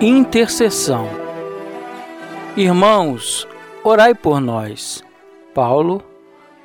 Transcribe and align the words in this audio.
Intercessão. 0.00 1.08
Irmãos, 2.56 3.48
orai 3.82 4.14
por 4.14 4.40
nós. 4.40 5.02
Paulo, 5.52 6.00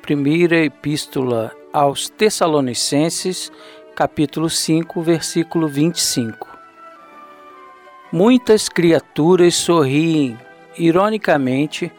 primeira 0.00 0.64
epístola 0.64 1.50
aos 1.72 2.08
Tessalonicenses, 2.08 3.50
capítulo 3.96 4.48
5, 4.48 5.02
versículo 5.02 5.66
25. 5.66 6.46
Muitas 8.12 8.68
criaturas 8.68 9.56
sorriem 9.56 10.38
ironicamente 10.78 11.90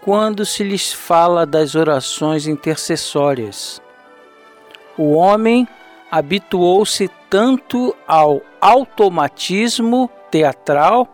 quando 0.00 0.44
se 0.44 0.64
lhes 0.64 0.92
fala 0.92 1.46
das 1.46 1.76
orações 1.76 2.48
intercessórias. 2.48 3.80
O 4.98 5.12
homem 5.12 5.68
habituou-se 6.10 7.08
tanto 7.30 7.94
ao 8.08 8.42
automatismo 8.60 10.10
teatral 10.30 11.08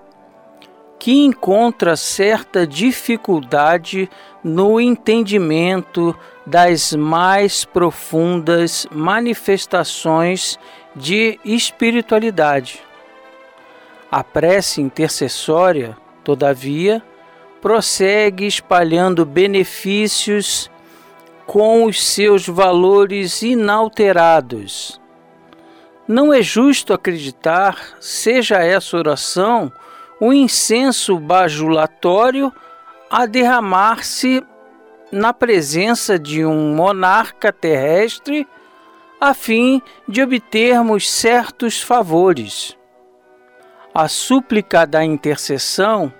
que 0.98 1.24
encontra 1.24 1.96
certa 1.96 2.66
dificuldade 2.66 4.08
no 4.42 4.80
entendimento 4.80 6.16
das 6.44 6.92
mais 6.92 7.64
profundas 7.64 8.86
manifestações 8.90 10.58
de 10.94 11.38
espiritualidade. 11.44 12.80
A 14.10 14.24
prece 14.24 14.80
intercessória, 14.80 15.96
todavia, 16.24 17.02
prossegue 17.60 18.46
espalhando 18.46 19.24
benefícios 19.24 20.70
com 21.46 21.84
os 21.84 22.02
seus 22.02 22.46
valores 22.48 23.42
inalterados 23.42 25.00
não 26.08 26.32
é 26.32 26.40
justo 26.42 26.92
acreditar, 26.92 27.96
seja 28.00 28.58
essa 28.58 28.96
oração, 28.96 29.72
um 30.20 30.32
incenso 30.32 31.18
bajulatório 31.18 32.52
a 33.10 33.26
derramar-se 33.26 34.42
na 35.10 35.32
presença 35.32 36.18
de 36.18 36.44
um 36.44 36.74
monarca 36.74 37.52
terrestre 37.52 38.46
a 39.20 39.34
fim 39.34 39.80
de 40.06 40.22
obtermos 40.22 41.10
certos 41.10 41.80
favores. 41.80 42.76
A 43.94 44.08
súplica 44.08 44.86
da 44.86 45.04
intercessão 45.04 46.12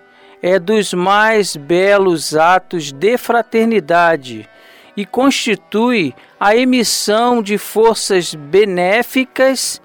é 0.42 0.58
dos 0.58 0.94
mais 0.94 1.56
belos 1.56 2.34
atos 2.34 2.92
de 2.92 3.18
fraternidade 3.18 4.48
e 4.97 5.04
constitui 5.04 6.14
a 6.38 6.54
emissão 6.54 7.42
de 7.42 7.56
forças 7.56 8.34
benéficas 8.34 9.80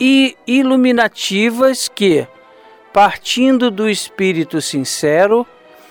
e 0.00 0.36
iluminativas 0.46 1.88
que, 1.88 2.26
partindo 2.92 3.70
do 3.70 3.88
espírito 3.88 4.60
sincero, 4.60 5.46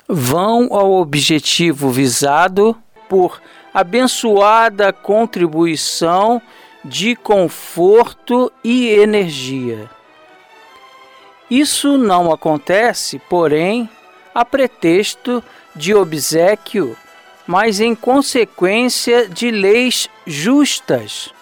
vão 0.07 0.67
ao 0.71 0.91
objetivo 0.93 1.89
visado 1.89 2.77
por 3.07 3.41
abençoada 3.73 4.91
contribuição 4.93 6.41
de 6.83 7.15
conforto 7.15 8.51
e 8.63 8.89
energia. 8.89 9.89
Isso 11.49 11.97
não 11.97 12.31
acontece, 12.31 13.19
porém, 13.29 13.89
a 14.33 14.43
pretexto 14.43 15.43
de 15.75 15.93
obsequio 15.93 16.95
mas 17.47 17.79
em 17.79 17.93
consequência 17.93 19.27
de 19.27 19.51
leis 19.51 20.09
justas. 20.25 21.33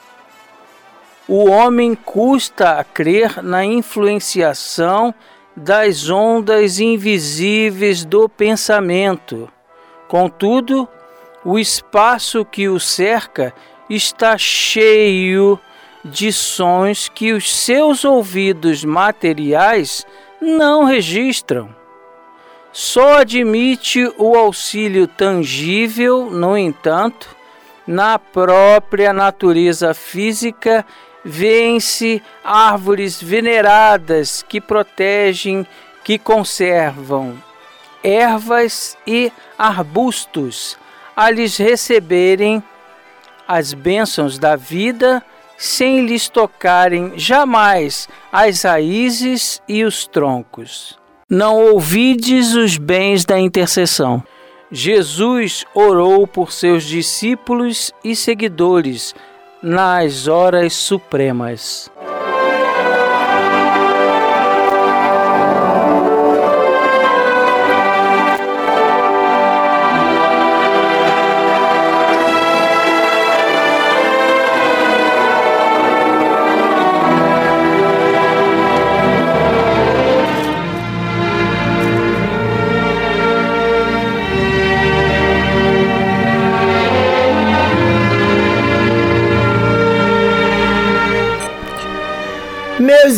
O 1.27 1.49
homem 1.49 1.95
custa 1.95 2.79
a 2.79 2.83
crer 2.83 3.41
na 3.41 3.63
influenciação 3.63 5.13
das 5.55 6.09
ondas 6.09 6.79
invisíveis 6.79 8.03
do 8.03 8.27
pensamento. 8.27 9.49
Contudo, 10.07 10.87
o 11.45 11.57
espaço 11.57 12.43
que 12.43 12.67
o 12.67 12.79
cerca 12.79 13.53
está 13.89 14.37
cheio 14.37 15.59
de 16.03 16.33
sons 16.33 17.07
que 17.07 17.31
os 17.31 17.53
seus 17.53 18.03
ouvidos 18.03 18.83
materiais 18.83 20.05
não 20.41 20.83
registram 20.83 21.82
só 22.73 23.19
admite 23.19 24.11
o 24.17 24.35
auxílio 24.35 25.05
tangível, 25.07 26.31
no 26.31 26.57
entanto, 26.57 27.35
na 27.85 28.17
própria 28.17 29.13
natureza 29.13 29.93
física, 29.93 30.83
vêem-se 31.23 32.21
árvores 32.43 33.21
veneradas 33.21 34.41
que 34.41 34.59
protegem, 34.59 35.67
que 36.03 36.17
conservam 36.17 37.37
ervas 38.03 38.97
e 39.05 39.31
arbustos. 39.57 40.75
A 41.15 41.29
lhes 41.29 41.57
receberem 41.57 42.61
as 43.47 43.71
bênçãos 43.71 44.39
da 44.39 44.55
vida 44.55 45.23
sem 45.55 46.07
lhes 46.07 46.27
tocarem 46.27 47.13
jamais 47.17 48.09
as 48.31 48.63
raízes 48.63 49.61
e 49.67 49.83
os 49.83 50.07
troncos 50.07 51.02
não 51.33 51.71
ouvides 51.71 52.53
os 52.53 52.77
bens 52.77 53.25
da 53.25 53.39
intercessão. 53.39 54.23
Jesus 54.71 55.65
orou 55.73 56.27
por 56.27 56.51
seus 56.51 56.83
discípulos 56.83 57.91
e 58.03 58.15
seguidores 58.15 59.15
nas 59.61 60.27
horas 60.27 60.73
supremas. 60.73 61.91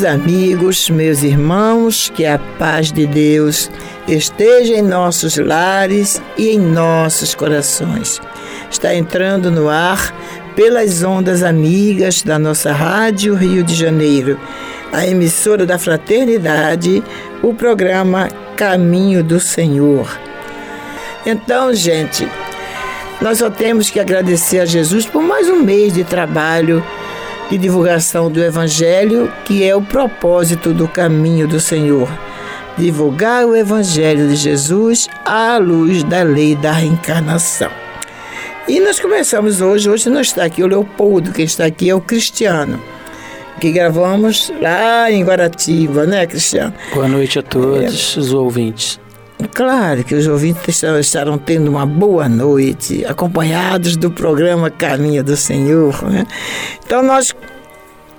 Amigos, 0.06 0.90
meus 0.90 1.24
irmãos, 1.24 2.12
que 2.16 2.26
a 2.26 2.38
paz 2.38 2.92
de 2.92 3.06
Deus 3.06 3.70
esteja 4.08 4.76
em 4.76 4.82
nossos 4.82 5.36
lares 5.38 6.22
e 6.38 6.50
em 6.50 6.60
nossos 6.60 7.34
corações. 7.34 8.22
Está 8.70 8.96
entrando 8.96 9.50
no 9.50 9.68
ar 9.68 10.14
pelas 10.56 11.04
ondas 11.04 11.44
amigas 11.44 12.22
da 12.24 12.40
nossa 12.40 12.72
Rádio 12.72 13.36
Rio 13.36 13.64
de 13.64 13.76
Janeiro, 13.76 14.40
a 14.94 15.06
emissora 15.06 15.66
da 15.66 15.78
Fraternidade, 15.78 17.04
o 17.42 17.54
programa 17.54 18.30
Caminho 18.56 19.24
do 19.24 19.40
Senhor. 19.40 20.08
Então, 21.26 21.74
gente, 21.74 22.28
nós 23.20 23.40
só 23.40 23.50
temos 23.50 23.90
que 23.90 24.00
agradecer 24.00 24.60
a 24.60 24.66
Jesus 24.66 25.06
por 25.06 25.24
mais 25.24 25.50
um 25.50 25.62
mês 25.62 25.94
de 25.94 26.04
trabalho 26.04 26.84
de 27.50 27.58
divulgação 27.58 28.32
do 28.32 28.44
Evangelho, 28.44 29.32
que 29.44 29.64
é 29.64 29.76
o 29.76 29.82
propósito 29.82 30.74
do 30.74 30.88
caminho 30.88 31.48
do 31.48 31.60
Senhor. 31.60 32.10
Divulgar 32.78 33.46
o 33.46 33.56
Evangelho 33.56 34.28
de 34.28 34.36
Jesus 34.36 35.08
à 35.24 35.58
luz 35.58 36.04
da 36.04 36.24
lei 36.24 36.56
da 36.56 36.72
reencarnação. 36.72 37.72
E 38.68 38.80
nós 38.80 39.00
começamos 39.00 39.62
hoje, 39.62 39.90
hoje 39.90 40.10
não 40.10 40.22
está 40.22 40.44
aqui 40.44 40.64
o 40.64 40.68
Leopoldo, 40.68 41.32
quem 41.32 41.46
está 41.46 41.66
aqui 41.66 41.90
é 41.90 41.96
o 41.96 42.02
Cristiano, 42.02 42.82
que 43.62 43.72
gravamos 43.72 44.52
lá 44.60 45.12
em 45.12 45.24
Guaratiba, 45.24 46.08
né, 46.08 46.26
Cristiano? 46.26 46.74
Boa 46.94 47.08
noite 47.08 47.38
a 47.38 47.44
todos 47.44 48.16
é. 48.18 48.20
os 48.20 48.34
ouvintes. 48.34 49.00
Claro 49.54 50.04
que 50.04 50.16
os 50.16 50.28
ouvintes 50.28 50.82
estarão 50.82 51.38
tendo 51.38 51.70
uma 51.70 51.86
boa 51.86 52.30
noite, 52.30 53.06
acompanhados 53.06 53.98
do 53.98 54.10
programa 54.10 54.70
Caminho 54.70 55.24
do 55.24 55.36
Senhor. 55.36 56.04
Né? 56.10 56.26
Então, 56.86 57.04
nós 57.04 57.36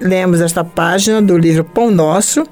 lemos 0.00 0.40
esta 0.40 0.62
página 0.62 1.22
do 1.22 1.36
livro 1.38 1.64
Pão 1.64 1.90
Nosso. 1.90 2.44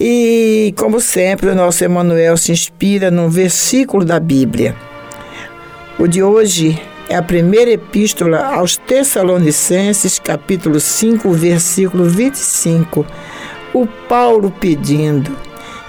E, 0.00 0.74
como 0.76 1.00
sempre, 1.00 1.48
o 1.48 1.54
nosso 1.54 1.84
Emanuel 1.84 2.36
se 2.36 2.52
inspira 2.52 3.10
num 3.10 3.28
versículo 3.28 4.04
da 4.04 4.18
Bíblia. 4.18 4.74
O 5.98 6.06
de 6.06 6.22
hoje 6.22 6.80
é 7.08 7.16
a 7.16 7.22
primeira 7.22 7.70
epístola 7.70 8.44
aos 8.44 8.76
Tessalonicenses, 8.76 10.18
capítulo 10.18 10.80
5, 10.80 11.30
versículo 11.32 12.04
25. 12.04 13.06
O 13.72 13.86
Paulo 13.86 14.50
pedindo: 14.50 15.34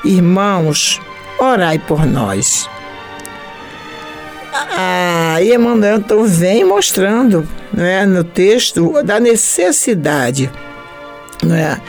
Irmãos, 0.05 1.01
orai 1.39 1.79
por 1.79 2.05
nós. 2.05 2.69
Ah, 4.53 5.41
e 5.41 5.53
Emmanuel 5.53 5.97
então 5.97 6.23
vem 6.25 6.63
mostrando 6.63 7.47
né, 7.71 8.05
no 8.05 8.23
texto 8.23 9.03
da 9.03 9.19
necessidade 9.19 10.49
né, 11.43 11.79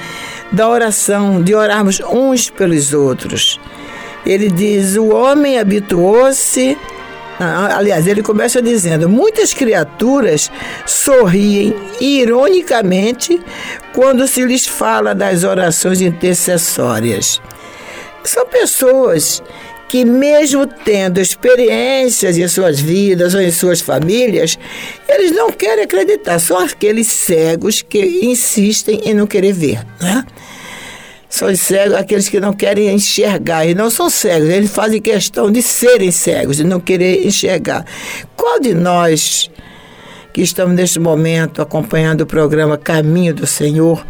da 0.53 0.69
oração, 0.69 1.43
de 1.43 1.55
orarmos 1.55 2.01
uns 2.01 2.51
pelos 2.51 2.93
outros. 2.93 3.59
Ele 4.25 4.51
diz: 4.51 4.97
o 4.97 5.09
homem 5.09 5.59
habituou-se. 5.59 6.77
Aliás, 7.39 8.07
ele 8.07 8.23
começa 8.23 8.61
dizendo: 8.61 9.09
muitas 9.09 9.53
criaturas 9.53 10.51
sorriem 10.85 11.75
ironicamente 12.01 13.41
quando 13.95 14.27
se 14.27 14.45
lhes 14.45 14.67
fala 14.67 15.15
das 15.15 15.45
orações 15.45 16.01
intercessórias. 16.01 17.41
São 18.29 18.47
pessoas 18.47 19.43
que, 19.89 20.05
mesmo 20.05 20.67
tendo 20.67 21.19
experiências 21.19 22.37
em 22.37 22.47
suas 22.47 22.79
vidas 22.79 23.35
ou 23.35 23.41
em 23.41 23.51
suas 23.51 23.81
famílias, 23.81 24.59
eles 25.09 25.33
não 25.33 25.51
querem 25.51 25.85
acreditar. 25.85 26.39
São 26.39 26.59
aqueles 26.59 27.07
cegos 27.07 27.81
que 27.81 28.21
insistem 28.23 29.01
em 29.07 29.15
não 29.15 29.27
querer 29.27 29.55
ver. 29.55 29.83
Né? 29.99 30.27
São 31.27 31.49
os 31.49 31.59
cegos, 31.59 31.95
aqueles 31.95 32.29
que 32.29 32.39
não 32.39 32.53
querem 32.53 32.95
enxergar. 32.95 33.65
E 33.65 33.75
não 33.75 33.89
são 33.89 34.11
cegos, 34.11 34.51
eles 34.51 34.71
fazem 34.71 35.01
questão 35.01 35.51
de 35.51 35.63
serem 35.63 36.11
cegos, 36.11 36.59
de 36.59 36.65
não 36.65 36.81
querer 36.81 37.27
enxergar. 37.27 37.87
Qual 38.37 38.61
de 38.61 38.75
nós 38.75 39.51
que 40.39 40.43
estamos 40.45 40.73
neste 40.77 41.01
momento 41.01 41.61
acompanhando 41.61 42.21
o 42.21 42.27
programa 42.27 42.79
Caminho 42.79 43.35
do 43.35 43.45
Senhor, 43.45 44.07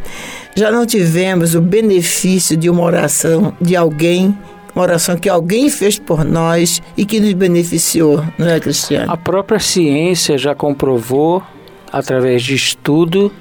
já 0.54 0.70
não 0.70 0.84
tivemos 0.84 1.54
o 1.54 1.60
benefício 1.62 2.54
de 2.54 2.68
uma 2.68 2.82
oração 2.82 3.54
de 3.58 3.74
alguém, 3.74 4.36
uma 4.74 4.82
oração 4.82 5.16
que 5.16 5.26
alguém 5.26 5.70
fez 5.70 5.98
por 5.98 6.26
nós 6.26 6.82
e 6.98 7.06
que 7.06 7.18
nos 7.18 7.32
beneficiou, 7.32 8.22
não 8.36 8.46
é, 8.46 8.60
Cristiano? 8.60 9.10
A 9.10 9.16
própria 9.16 9.58
ciência 9.58 10.36
já 10.36 10.54
comprovou, 10.54 11.42
através 11.90 12.42
de 12.42 12.54
estudo, 12.54 13.32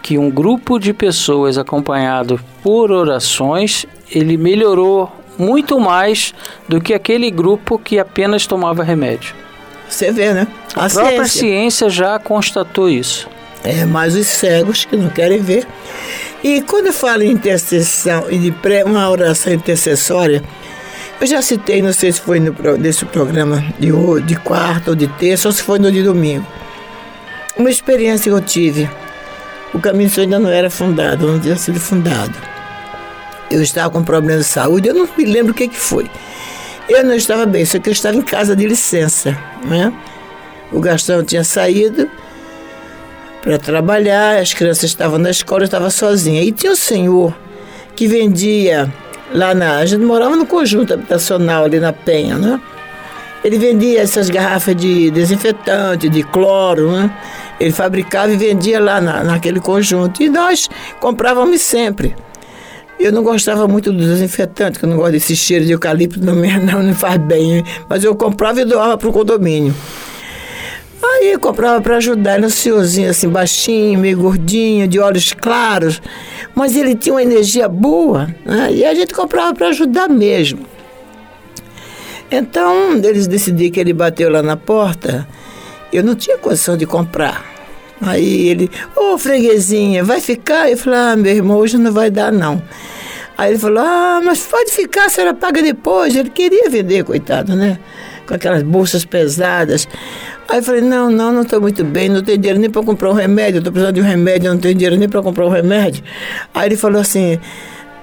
que 0.00 0.16
um 0.16 0.30
grupo 0.30 0.78
de 0.78 0.94
pessoas 0.94 1.58
acompanhado 1.58 2.38
por 2.62 2.92
orações, 2.92 3.84
ele 4.14 4.36
melhorou 4.36 5.10
muito 5.36 5.80
mais 5.80 6.32
do 6.68 6.80
que 6.80 6.94
aquele 6.94 7.32
grupo 7.32 7.80
que 7.80 7.98
apenas 7.98 8.46
tomava 8.46 8.84
remédio. 8.84 9.34
Você 9.88 10.12
vê, 10.12 10.32
né? 10.32 10.46
A, 10.74 10.86
a 10.86 10.90
própria 10.90 11.26
ciência. 11.26 11.40
ciência 11.40 11.90
já 11.90 12.18
constatou 12.18 12.88
isso. 12.88 13.28
É, 13.64 13.84
mas 13.84 14.14
os 14.14 14.26
cegos 14.26 14.84
que 14.84 14.96
não 14.96 15.08
querem 15.08 15.40
ver. 15.40 15.66
E 16.42 16.62
quando 16.62 16.86
eu 16.86 16.92
falo 16.92 17.22
em 17.22 17.32
intercessão 17.32 18.30
e 18.30 18.38
de 18.38 18.52
pré, 18.52 18.84
uma 18.84 19.10
oração 19.10 19.52
intercessória, 19.52 20.42
eu 21.20 21.26
já 21.26 21.42
citei, 21.42 21.82
não 21.82 21.92
sei 21.92 22.12
se 22.12 22.20
foi 22.20 22.38
no, 22.38 22.54
nesse 22.78 23.04
programa 23.04 23.64
de, 23.78 23.90
de 24.22 24.36
quarta 24.36 24.90
ou 24.90 24.96
de 24.96 25.08
terça, 25.08 25.48
ou 25.48 25.52
se 25.52 25.62
foi 25.62 25.78
no 25.80 25.90
de 25.90 26.02
domingo. 26.02 26.46
Uma 27.56 27.70
experiência 27.70 28.30
que 28.30 28.36
eu 28.36 28.40
tive. 28.40 28.88
O 29.74 29.80
caminho 29.80 30.10
ainda 30.16 30.38
não 30.38 30.48
era 30.48 30.70
fundado, 30.70 31.26
não 31.26 31.40
tinha 31.40 31.56
sido 31.56 31.80
fundado. 31.80 32.34
Eu 33.50 33.60
estava 33.60 33.90
com 33.90 34.04
problema 34.04 34.40
de 34.40 34.46
saúde, 34.46 34.88
eu 34.88 34.94
não 34.94 35.08
me 35.16 35.24
lembro 35.24 35.52
o 35.52 35.54
que, 35.54 35.66
que 35.66 35.78
foi. 35.78 36.08
Eu 36.88 37.04
não 37.04 37.14
estava 37.14 37.44
bem, 37.44 37.64
só 37.64 37.78
que 37.78 37.90
eu 37.90 37.92
estava 37.92 38.16
em 38.16 38.22
casa 38.22 38.56
de 38.56 38.66
licença. 38.66 39.36
Né? 39.64 39.92
O 40.72 40.80
Gastão 40.80 41.22
tinha 41.22 41.44
saído 41.44 42.08
para 43.42 43.58
trabalhar, 43.58 44.38
as 44.38 44.54
crianças 44.54 44.84
estavam 44.84 45.18
na 45.18 45.30
escola, 45.30 45.62
eu 45.62 45.66
estava 45.66 45.90
sozinha. 45.90 46.42
E 46.42 46.50
tinha 46.50 46.72
um 46.72 46.76
senhor 46.76 47.36
que 47.94 48.06
vendia 48.06 48.92
lá 49.32 49.54
na. 49.54 49.78
A 49.78 49.86
gente 49.86 50.02
morava 50.02 50.34
no 50.34 50.46
conjunto 50.46 50.94
habitacional 50.94 51.64
ali 51.64 51.78
na 51.78 51.92
Penha, 51.92 52.36
né? 52.36 52.60
Ele 53.44 53.58
vendia 53.58 54.00
essas 54.00 54.30
garrafas 54.30 54.74
de 54.74 55.10
desinfetante, 55.10 56.08
de 56.08 56.22
cloro, 56.22 56.90
né? 56.90 57.10
Ele 57.60 57.72
fabricava 57.72 58.32
e 58.32 58.36
vendia 58.36 58.80
lá 58.80 59.00
na, 59.00 59.22
naquele 59.22 59.60
conjunto. 59.60 60.22
E 60.22 60.28
nós 60.28 60.68
comprávamos 61.00 61.60
sempre. 61.60 62.16
Eu 62.98 63.12
não 63.12 63.22
gostava 63.22 63.68
muito 63.68 63.92
do 63.92 63.98
desinfetante, 63.98 64.78
que 64.78 64.84
eu 64.84 64.88
não 64.88 64.96
gosto 64.96 65.12
desse 65.12 65.36
cheiro 65.36 65.64
de 65.64 65.72
eucalipto, 65.72 66.20
não, 66.20 66.34
não 66.60 66.82
me 66.82 66.94
faz 66.94 67.16
bem. 67.18 67.64
Mas 67.88 68.02
eu 68.02 68.14
comprava 68.16 68.60
e 68.60 68.64
doava 68.64 68.98
para 68.98 69.08
o 69.08 69.12
condomínio. 69.12 69.74
Aí 71.02 71.32
eu 71.32 71.38
comprava 71.38 71.80
para 71.80 71.96
ajudar, 71.96 72.36
ele 72.36 72.46
um 72.46 72.50
senhorzinho 72.50 73.08
assim, 73.08 73.28
baixinho, 73.28 73.98
meio 74.00 74.18
gordinho, 74.18 74.86
de 74.88 74.98
olhos 74.98 75.32
claros, 75.32 76.02
mas 76.54 76.76
ele 76.76 76.94
tinha 76.94 77.14
uma 77.14 77.22
energia 77.22 77.68
boa, 77.68 78.26
né? 78.44 78.68
e 78.72 78.84
a 78.84 78.94
gente 78.94 79.14
comprava 79.14 79.54
para 79.54 79.68
ajudar 79.68 80.08
mesmo. 80.08 80.66
Então, 82.30 82.96
eles 82.96 83.26
decidiram 83.26 83.72
que 83.72 83.80
ele 83.80 83.92
bateu 83.92 84.28
lá 84.30 84.42
na 84.42 84.56
porta, 84.56 85.26
eu 85.92 86.02
não 86.02 86.14
tinha 86.14 86.36
condição 86.36 86.76
de 86.76 86.84
comprar. 86.84 87.47
Aí 88.00 88.48
ele, 88.48 88.70
ô 88.96 89.14
oh, 89.14 89.18
freguesinha, 89.18 90.04
vai 90.04 90.20
ficar? 90.20 90.70
Eu 90.70 90.76
falei, 90.76 90.98
ah, 90.98 91.16
meu 91.16 91.34
irmão, 91.34 91.56
hoje 91.58 91.76
não 91.78 91.92
vai 91.92 92.10
dar 92.10 92.32
não. 92.32 92.62
Aí 93.36 93.52
ele 93.52 93.58
falou, 93.58 93.82
ah, 93.84 94.20
mas 94.24 94.40
pode 94.40 94.72
ficar, 94.72 95.06
a 95.06 95.08
senhora 95.08 95.34
paga 95.34 95.62
depois. 95.62 96.14
Ele 96.14 96.30
queria 96.30 96.68
vender, 96.68 97.04
coitado, 97.04 97.54
né? 97.54 97.78
Com 98.26 98.34
aquelas 98.34 98.62
bolsas 98.62 99.04
pesadas. 99.04 99.88
Aí 100.48 100.58
eu 100.58 100.62
falei, 100.62 100.80
não, 100.80 101.10
não, 101.10 101.32
não 101.32 101.42
estou 101.42 101.60
muito 101.60 101.84
bem, 101.84 102.08
não 102.08 102.22
tenho 102.22 102.38
dinheiro 102.38 102.58
nem 102.58 102.70
para 102.70 102.82
comprar 102.82 103.10
um 103.10 103.14
remédio, 103.14 103.58
estou 103.58 103.72
precisando 103.72 103.94
de 103.94 104.00
um 104.00 104.04
remédio, 104.04 104.50
não 104.50 104.58
tenho 104.58 104.74
dinheiro 104.74 104.96
nem 104.96 105.08
para 105.08 105.22
comprar 105.22 105.46
um 105.46 105.50
remédio. 105.50 106.02
Aí 106.54 106.68
ele 106.68 106.76
falou 106.76 107.00
assim, 107.00 107.38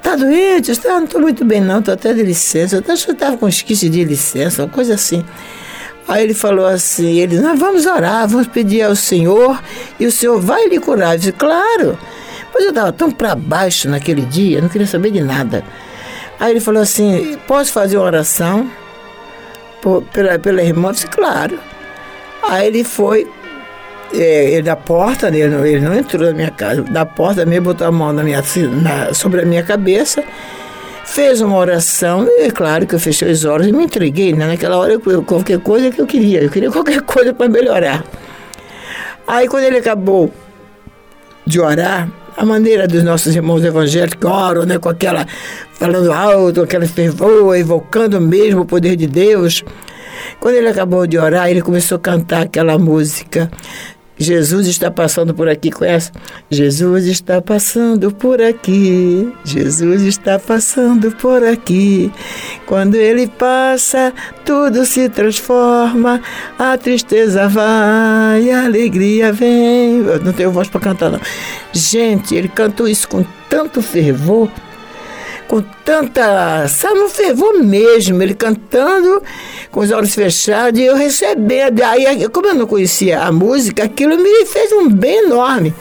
tá 0.01 0.15
doente? 0.15 0.69
Eu 0.69 0.75
falei, 0.75 0.91
ah, 0.91 0.99
não 0.99 1.05
estou 1.05 1.21
muito 1.21 1.43
bem 1.43 1.59
não, 1.59 1.79
estou 1.79 1.93
até 1.93 2.13
de 2.13 2.21
licença. 2.21 2.83
Eu 2.85 2.93
acho 2.93 3.05
que 3.05 3.11
estava 3.13 3.35
com 3.35 3.47
esquisse 3.47 3.89
de 3.89 4.03
licença, 4.03 4.63
uma 4.63 4.69
coisa 4.69 4.93
assim. 4.93 5.25
Aí 6.07 6.24
ele 6.24 6.33
falou 6.33 6.67
assim, 6.67 7.19
ele, 7.19 7.39
nós 7.39 7.59
vamos 7.59 7.85
orar, 7.85 8.27
vamos 8.27 8.47
pedir 8.47 8.83
ao 8.83 8.95
Senhor 8.95 9.59
e 10.00 10.05
o 10.05 10.12
Senhor 10.12 10.39
vai 10.39 10.67
lhe 10.67 10.79
curar. 10.79 11.13
Eu 11.13 11.19
disse, 11.19 11.31
claro. 11.31 11.97
Mas 12.53 12.63
eu 12.63 12.69
estava 12.69 12.93
tão 12.93 13.12
para 13.12 13.35
baixo 13.35 13.89
naquele 13.89 14.21
dia, 14.21 14.62
não 14.62 14.69
queria 14.69 14.88
saber 14.88 15.12
de 15.12 15.21
nada. 15.21 15.63
Aí 16.39 16.51
ele 16.51 16.59
falou 16.59 16.81
assim, 16.81 17.38
posso 17.47 17.71
fazer 17.71 17.97
uma 17.97 18.05
oração 18.05 18.69
por, 19.81 20.03
pela, 20.03 20.38
pela 20.38 20.62
irmã? 20.62 20.89
Eu 20.89 20.93
disse, 20.93 21.07
claro. 21.07 21.57
Aí 22.47 22.67
ele 22.67 22.83
foi, 22.83 23.27
é, 24.13 24.51
ele 24.51 24.62
da 24.62 24.75
porta, 24.75 25.27
ele 25.27 25.47
não, 25.47 25.65
ele 25.65 25.81
não 25.81 25.95
entrou 25.95 26.27
na 26.27 26.33
minha 26.33 26.51
casa, 26.51 26.83
da 26.83 27.05
porta 27.05 27.45
mesmo 27.45 27.65
botou 27.65 27.88
a 27.88 27.91
mão 27.91 28.13
na 28.13 28.24
minha, 28.24 28.43
na, 28.81 29.13
sobre 29.13 29.41
a 29.41 29.45
minha 29.45 29.63
cabeça, 29.63 30.24
fez 31.05 31.39
uma 31.41 31.55
oração, 31.57 32.27
e 32.27 32.43
é 32.43 32.51
claro 32.51 32.85
que 32.85 32.95
eu 32.95 33.00
fechei 33.00 33.31
os 33.31 33.45
olhos 33.45 33.67
e 33.67 33.71
me 33.71 33.83
entreguei, 33.83 34.33
né? 34.33 34.47
Naquela 34.47 34.77
hora, 34.77 34.93
eu, 34.93 35.24
qualquer 35.24 35.59
coisa 35.59 35.89
que 35.91 36.01
eu 36.01 36.07
queria, 36.07 36.43
eu 36.43 36.50
queria 36.50 36.71
qualquer 36.71 37.01
coisa 37.03 37.33
para 37.33 37.47
melhorar. 37.47 38.03
Aí 39.27 39.47
quando 39.47 39.63
ele 39.63 39.77
acabou 39.77 40.31
de 41.45 41.59
orar, 41.59 42.09
a 42.38 42.45
maneira 42.45 42.88
dos 42.88 43.03
nossos 43.03 43.35
irmãos 43.35 43.63
evangélicos 43.63 44.29
oram, 44.29 44.65
né, 44.65 44.77
com 44.77 44.89
aquela, 44.89 45.25
falando 45.74 46.12
alto, 46.12 46.62
aquela 46.62 46.85
fervor, 46.85 47.55
evocando 47.55 48.19
mesmo 48.19 48.62
o 48.62 48.65
poder 48.65 48.95
de 48.95 49.07
Deus. 49.07 49.63
Quando 50.39 50.55
ele 50.55 50.67
acabou 50.67 51.07
de 51.07 51.17
orar, 51.17 51.50
ele 51.50 51.62
começou 51.62 51.95
a 51.95 52.00
cantar 52.00 52.43
aquela 52.43 52.77
música. 52.77 53.50
Jesus 54.17 54.67
está 54.67 54.89
passando 54.89 55.34
por 55.34 55.50
aqui, 55.50 55.69
conhece? 55.69 56.12
Jesus 56.50 57.05
está 57.05 57.41
passando 57.41 58.12
por 58.12 58.41
aqui, 58.41 59.34
Jesus 59.43 60.03
está 60.03 60.39
passando 60.39 61.12
por 61.12 61.43
aqui. 61.43 62.12
Quando 62.65 62.95
ele 62.95 63.27
passa, 63.27 64.13
tudo 64.45 64.86
se 64.86 65.10
transforma, 65.10 66.22
a 66.57 66.77
tristeza 66.77 67.48
vai, 67.50 68.51
a 68.51 68.65
alegria 68.65 69.34
vem. 69.34 69.98
Eu 69.98 70.24
não 70.24 70.31
tenho 70.31 70.51
voz 70.51 70.69
para 70.69 70.79
cantar, 70.79 71.12
não. 71.12 71.19
Gente, 71.74 72.36
ele 72.36 72.48
cantou 72.48 72.88
isso 72.88 73.07
com 73.10 73.25
tanto 73.50 73.81
fervor 73.81 74.50
com 75.47 75.61
tanta, 75.83 76.67
sabe, 76.67 76.99
um 76.99 77.09
fervor 77.09 77.53
mesmo, 77.63 78.21
ele 78.21 78.33
cantando 78.33 79.21
com 79.71 79.79
os 79.81 79.91
olhos 79.91 80.13
fechados 80.13 80.79
e 80.79 80.85
eu 80.85 80.95
recebendo. 80.95 81.81
Aí, 81.81 82.27
como 82.29 82.47
eu 82.47 82.55
não 82.55 82.67
conhecia 82.67 83.21
a 83.21 83.31
música, 83.31 83.83
aquilo 83.83 84.17
me 84.17 84.45
fez 84.45 84.71
um 84.71 84.89
bem 84.89 85.25
enorme. 85.25 85.73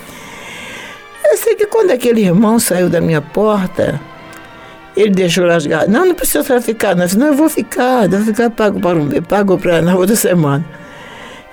Eu 1.31 1.37
sei 1.39 1.55
que 1.55 1.67
quando 1.67 1.91
aquele 1.91 2.21
irmão 2.21 2.59
saiu 2.59 2.89
da 2.89 3.01
minha 3.01 3.23
porta, 3.23 4.01
ele 4.97 5.11
deixou 5.11 5.45
lá. 5.45 5.59
Não, 5.89 6.07
não 6.07 6.15
precisa 6.15 6.61
ficar, 6.61 6.95
não. 6.95 7.07
Não, 7.17 7.29
eu 7.29 7.35
vou 7.35 7.49
ficar, 7.49 8.05
eu 8.05 8.11
vou 8.11 8.27
ficar 8.27 8.51
pago 8.51 8.81
para 8.81 8.99
um 8.99 9.09
pago 9.23 9.59
para 9.59 9.83
na 9.83 9.97
outra 9.97 10.15
semana. 10.15 10.65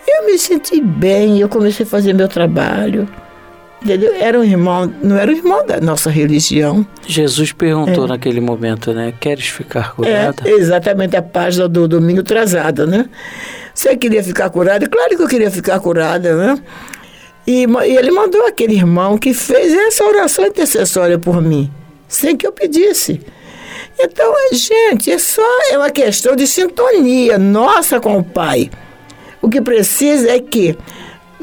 Eu 0.07 0.25
me 0.25 0.37
senti 0.37 0.81
bem, 0.81 1.39
eu 1.39 1.47
comecei 1.47 1.85
a 1.85 1.89
fazer 1.89 2.13
meu 2.13 2.27
trabalho. 2.27 3.07
Entendeu? 3.83 4.13
Era 4.13 4.39
um 4.39 4.43
irmão, 4.43 4.93
não 5.01 5.17
era 5.17 5.31
um 5.31 5.35
irmão 5.35 5.65
da 5.65 5.81
nossa 5.81 6.09
religião. 6.09 6.85
Jesus 7.07 7.51
perguntou 7.51 8.05
é. 8.05 8.09
naquele 8.09 8.39
momento, 8.39 8.93
né? 8.93 9.11
Queres 9.19 9.47
ficar 9.47 9.95
curada? 9.95 10.43
É, 10.45 10.51
exatamente 10.51 11.15
a 11.15 11.21
página 11.21 11.67
do 11.67 11.87
domingo 11.87 12.21
atrasado, 12.21 12.85
né? 12.85 13.09
Você 13.73 13.95
queria 13.97 14.23
ficar 14.23 14.51
curada? 14.51 14.87
Claro 14.87 15.17
que 15.17 15.23
eu 15.23 15.27
queria 15.27 15.49
ficar 15.49 15.79
curada, 15.79 16.35
né? 16.35 16.61
E, 17.47 17.65
e 17.65 17.97
ele 17.97 18.11
mandou 18.11 18.45
aquele 18.45 18.75
irmão 18.75 19.17
que 19.17 19.33
fez 19.33 19.73
essa 19.73 20.03
oração 20.03 20.45
intercessória 20.45 21.17
por 21.17 21.41
mim, 21.41 21.71
sem 22.07 22.37
que 22.37 22.45
eu 22.45 22.51
pedisse. 22.51 23.19
Então, 23.99 24.31
gente, 24.53 25.11
é 25.11 25.17
só 25.17 25.41
é 25.71 25.77
uma 25.77 25.89
questão 25.89 26.35
de 26.35 26.45
sintonia 26.45 27.39
nossa 27.39 27.99
com 27.99 28.17
o 28.17 28.23
Pai. 28.23 28.69
O 29.41 29.49
que 29.49 29.59
precisa 29.59 30.29
é 30.29 30.39
que 30.39 30.77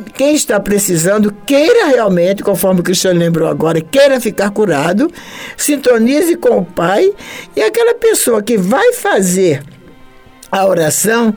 quem 0.03 0.35
está 0.35 0.59
precisando 0.61 1.33
queira 1.47 1.87
realmente, 1.87 2.43
conforme 2.43 2.81
o 2.81 2.83
Cristiano 2.83 3.19
lembrou 3.19 3.49
agora, 3.49 3.81
queira 3.81 4.21
ficar 4.21 4.51
curado, 4.51 5.11
sintonize 5.57 6.37
com 6.37 6.59
o 6.59 6.65
Pai 6.65 7.11
e 7.55 7.63
aquela 7.63 7.95
pessoa 7.95 8.43
que 8.43 8.57
vai 8.57 8.93
fazer 8.93 9.63
a 10.51 10.67
oração 10.67 11.35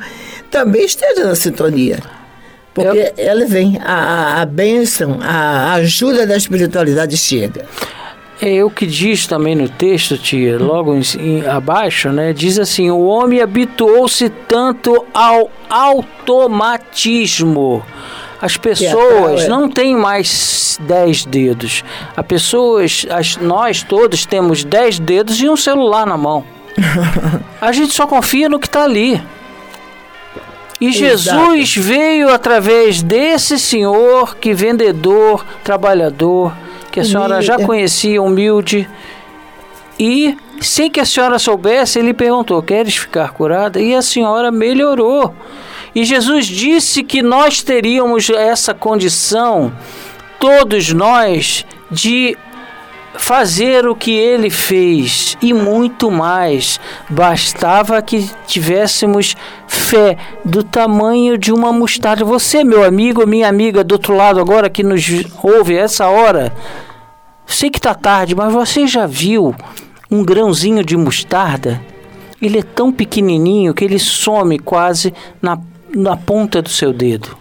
também 0.50 0.86
esteja 0.86 1.26
na 1.26 1.36
sintonia. 1.36 2.00
Porque 2.74 3.14
Eu... 3.18 3.18
ela 3.18 3.46
vem, 3.46 3.78
a, 3.84 4.42
a 4.42 4.46
bênção, 4.46 5.20
a 5.22 5.74
ajuda 5.74 6.26
da 6.26 6.38
espiritualidade 6.38 7.18
chega. 7.18 7.66
É 8.42 8.64
o 8.64 8.70
que 8.72 8.88
diz 8.88 9.28
também 9.28 9.56
no 9.56 9.70
texto, 9.70 10.18
tia, 10.18 10.58
logo 10.58 10.96
em, 10.96 11.04
em, 11.20 11.46
abaixo, 11.46 12.10
né? 12.10 12.34
Diz 12.34 12.58
assim: 12.58 12.90
o 12.90 13.06
homem 13.06 13.40
habituou-se 13.40 14.28
tanto 14.48 15.06
ao 15.14 15.52
automatismo 15.70 17.86
as 18.42 18.58
pessoas 18.58 19.48
não 19.48 19.70
têm 19.70 19.96
mais 19.96 20.80
dez 20.82 21.24
dedos. 21.24 21.84
As 22.18 22.26
pessoas, 22.26 23.06
as, 23.10 23.38
nós 23.38 23.84
todos 23.84 24.26
temos 24.26 24.64
dez 24.64 24.98
dedos 24.98 25.40
e 25.40 25.48
um 25.48 25.56
celular 25.56 26.08
na 26.08 26.18
mão. 26.18 26.44
A 27.62 27.72
gente 27.72 27.94
só 27.94 28.08
confia 28.08 28.50
no 28.50 28.60
que 28.60 28.66
está 28.66 28.84
ali. 28.84 29.22
E 30.80 30.92
Jesus 30.92 31.76
veio 31.76 32.30
através 32.30 33.04
desse 33.04 33.60
senhor 33.60 34.36
que 34.38 34.52
vendedor, 34.52 35.46
trabalhador, 35.64 36.52
que 36.92 37.00
a 37.00 37.06
senhora 37.06 37.40
já 37.40 37.60
conhecia, 37.60 38.20
humilde. 38.20 38.90
E 40.00 40.36
sem 40.60 40.90
que 40.90 41.00
a 41.00 41.06
senhora 41.06 41.38
soubesse, 41.38 42.00
ele 42.00 42.16
perguntou: 42.16 42.64
Queres 42.64 42.96
ficar 42.96 43.32
curada? 43.32 43.80
E 43.80 43.94
a 43.94 44.02
senhora 44.02 44.50
melhorou. 44.50 45.36
E 45.94 46.06
Jesus 46.06 46.46
disse 46.46 47.04
que 47.04 47.22
nós 47.22 47.62
teríamos 47.62 48.30
essa 48.30 48.74
condição, 48.74 49.74
todos 50.40 50.94
nós, 50.94 51.66
de 51.90 52.38
fazer 53.16 53.86
o 53.88 53.96
que 53.96 54.12
ele 54.12 54.50
fez 54.50 55.38
e 55.42 55.54
muito 55.54 56.10
mais. 56.10 56.80
Bastava 57.10 58.02
que 58.02 58.30
tivéssemos 58.48 59.36
fé 59.68 60.18
do 60.46 60.64
tamanho 60.64 61.38
de 61.38 61.52
uma 61.52 61.74
mostarda. 61.74 62.24
Você, 62.24 62.64
meu 62.64 62.84
amigo, 62.84 63.28
minha 63.28 63.48
amiga 63.48 63.84
do 63.84 63.94
outro 63.94 64.16
lado 64.16 64.40
agora 64.40 64.70
que 64.70 64.84
nos 64.84 65.06
ouve 65.44 65.76
essa 65.76 66.08
hora, 66.08 66.54
sei 67.46 67.70
que 67.70 67.80
está 67.80 67.94
tarde, 67.94 68.36
mas 68.36 68.54
você 68.54 68.88
já 68.88 69.06
viu 69.06 69.54
um 70.10 70.24
grãozinho 70.24 70.84
de 70.84 70.96
mostarda? 70.96 71.82
Ele 72.42 72.60
é 72.60 72.64
tão 72.64 72.92
pequenininho 72.92 73.74
que 73.74 73.84
ele 73.86 74.00
some 74.00 74.58
quase 74.58 75.14
na 75.42 75.60
na 75.96 76.16
ponta 76.16 76.62
do 76.62 76.70
seu 76.70 76.94
dedo. 76.94 77.38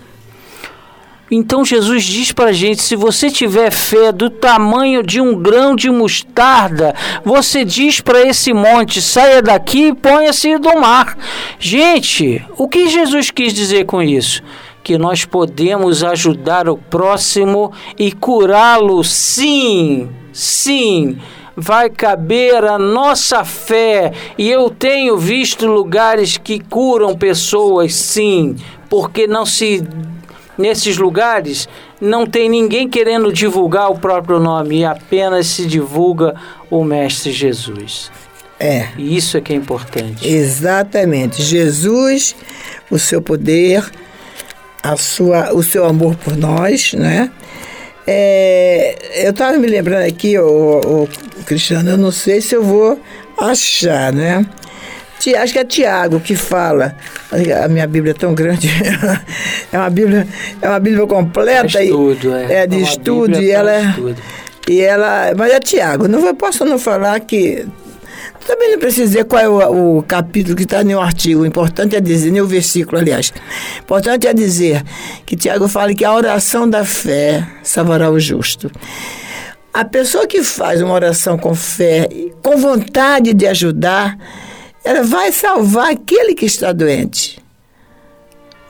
Então 1.30 1.64
Jesus 1.64 2.02
diz 2.02 2.32
para 2.32 2.46
a 2.46 2.52
gente: 2.52 2.82
se 2.82 2.96
você 2.96 3.30
tiver 3.30 3.70
fé 3.70 4.10
do 4.10 4.28
tamanho 4.28 5.02
de 5.02 5.20
um 5.20 5.40
grão 5.40 5.76
de 5.76 5.88
mostarda, 5.88 6.94
você 7.24 7.64
diz 7.64 8.00
para 8.00 8.26
esse 8.26 8.52
monte: 8.52 9.00
saia 9.00 9.40
daqui 9.40 9.88
e 9.88 9.94
ponha-se 9.94 10.58
do 10.58 10.80
mar. 10.80 11.16
Gente, 11.58 12.44
o 12.58 12.68
que 12.68 12.88
Jesus 12.88 13.30
quis 13.30 13.54
dizer 13.54 13.86
com 13.86 14.02
isso? 14.02 14.42
Que 14.82 14.98
nós 14.98 15.24
podemos 15.24 16.02
ajudar 16.02 16.68
o 16.68 16.76
próximo 16.76 17.70
e 17.96 18.10
curá-lo, 18.10 19.04
sim, 19.04 20.08
sim 20.32 21.16
vai 21.60 21.90
caber 21.90 22.64
a 22.64 22.78
nossa 22.78 23.44
fé. 23.44 24.12
E 24.36 24.50
eu 24.50 24.70
tenho 24.70 25.16
visto 25.16 25.66
lugares 25.66 26.36
que 26.36 26.58
curam 26.58 27.16
pessoas, 27.16 27.94
sim, 27.94 28.56
porque 28.88 29.26
não 29.26 29.44
se 29.44 29.86
nesses 30.58 30.98
lugares 30.98 31.68
não 32.00 32.26
tem 32.26 32.48
ninguém 32.48 32.88
querendo 32.88 33.32
divulgar 33.32 33.90
o 33.90 33.98
próprio 33.98 34.38
nome, 34.38 34.80
e 34.80 34.84
apenas 34.84 35.46
se 35.46 35.66
divulga 35.66 36.34
o 36.70 36.82
mestre 36.82 37.32
Jesus. 37.32 38.10
É. 38.58 38.88
E 38.96 39.16
isso 39.16 39.36
é 39.38 39.40
que 39.40 39.52
é 39.52 39.56
importante. 39.56 40.26
Exatamente. 40.28 41.42
Jesus, 41.42 42.36
o 42.90 42.98
seu 42.98 43.22
poder, 43.22 43.90
a 44.82 44.96
sua, 44.96 45.52
o 45.54 45.62
seu 45.62 45.84
amor 45.86 46.14
por 46.16 46.36
nós, 46.36 46.92
né? 46.92 47.30
É, 48.12 49.24
eu 49.24 49.30
estava 49.30 49.56
me 49.56 49.68
lembrando 49.68 50.04
aqui, 50.04 50.36
o, 50.36 51.08
Cristiano, 51.46 51.90
eu 51.90 51.96
não 51.96 52.10
sei 52.10 52.40
se 52.40 52.56
eu 52.56 52.62
vou 52.64 53.00
achar, 53.38 54.12
né? 54.12 54.44
Acho 55.38 55.52
que 55.52 55.58
é 55.60 55.64
Tiago 55.64 56.18
que 56.18 56.34
fala. 56.34 56.96
A 57.62 57.68
minha 57.68 57.86
Bíblia 57.86 58.10
é 58.10 58.14
tão 58.14 58.34
grande. 58.34 58.68
é 59.70 59.78
uma 59.78 59.90
Bíblia, 59.90 60.26
é 60.60 60.68
uma 60.68 60.80
Bíblia 60.80 61.06
completa. 61.06 61.78
É, 61.78 61.84
estudo, 61.84 62.34
é. 62.34 62.52
é 62.54 62.66
de 62.66 62.78
é 62.78 62.80
estudo, 62.80 63.40
e 63.40 63.50
ela, 63.50 63.80
estudo. 63.80 64.16
e 64.68 64.80
ela. 64.80 65.32
Mas 65.36 65.52
é 65.52 65.60
Tiago. 65.60 66.08
Não 66.08 66.34
posso 66.34 66.64
não 66.64 66.80
falar 66.80 67.20
que 67.20 67.64
também 68.46 68.72
não 68.72 68.78
precisa 68.78 69.06
dizer 69.06 69.24
qual 69.24 69.42
é 69.42 69.48
o, 69.48 69.98
o 69.98 70.02
capítulo 70.02 70.56
que 70.56 70.64
está 70.64 70.82
no 70.84 71.00
artigo. 71.00 71.42
O 71.42 71.46
importante 71.46 71.96
é 71.96 72.00
dizer, 72.00 72.30
nem 72.30 72.40
o 72.40 72.46
versículo, 72.46 72.98
aliás. 72.98 73.32
O 73.78 73.82
importante 73.82 74.26
é 74.26 74.34
dizer 74.34 74.82
que 75.24 75.36
Tiago 75.36 75.68
fala 75.68 75.94
que 75.94 76.04
a 76.04 76.14
oração 76.14 76.68
da 76.68 76.84
fé 76.84 77.46
salvará 77.62 78.10
o 78.10 78.18
justo. 78.18 78.70
A 79.72 79.84
pessoa 79.84 80.26
que 80.26 80.42
faz 80.42 80.82
uma 80.82 80.92
oração 80.94 81.38
com 81.38 81.54
fé, 81.54 82.08
com 82.42 82.56
vontade 82.56 83.32
de 83.32 83.46
ajudar, 83.46 84.18
ela 84.84 85.02
vai 85.02 85.32
salvar 85.32 85.92
aquele 85.92 86.34
que 86.34 86.46
está 86.46 86.72
doente 86.72 87.39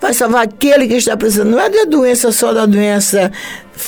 vai 0.00 0.14
salvar 0.14 0.45
aquele 0.45 0.88
que 0.88 0.95
está 0.95 1.16
precisando. 1.16 1.50
Não 1.50 1.61
é 1.61 1.69
da 1.69 1.85
doença 1.85 2.33
só 2.33 2.52
da 2.52 2.66
doença 2.66 3.30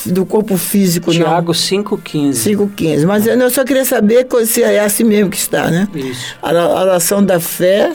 do 0.05 0.25
corpo 0.25 0.57
físico, 0.57 1.11
Tiago 1.11 1.47
não. 1.47 1.53
Tiago 1.53 1.99
5,15. 1.99 2.31
5,15. 2.31 3.05
Mas 3.05 3.27
eu 3.27 3.49
só 3.49 3.63
queria 3.63 3.85
saber 3.85 4.27
se 4.45 4.61
é 4.61 4.79
assim 4.79 5.03
mesmo 5.03 5.29
que 5.29 5.37
está, 5.37 5.69
né? 5.69 5.87
Isso. 5.93 6.35
A 6.41 6.51
oração 6.51 7.23
da 7.23 7.39
fé 7.39 7.91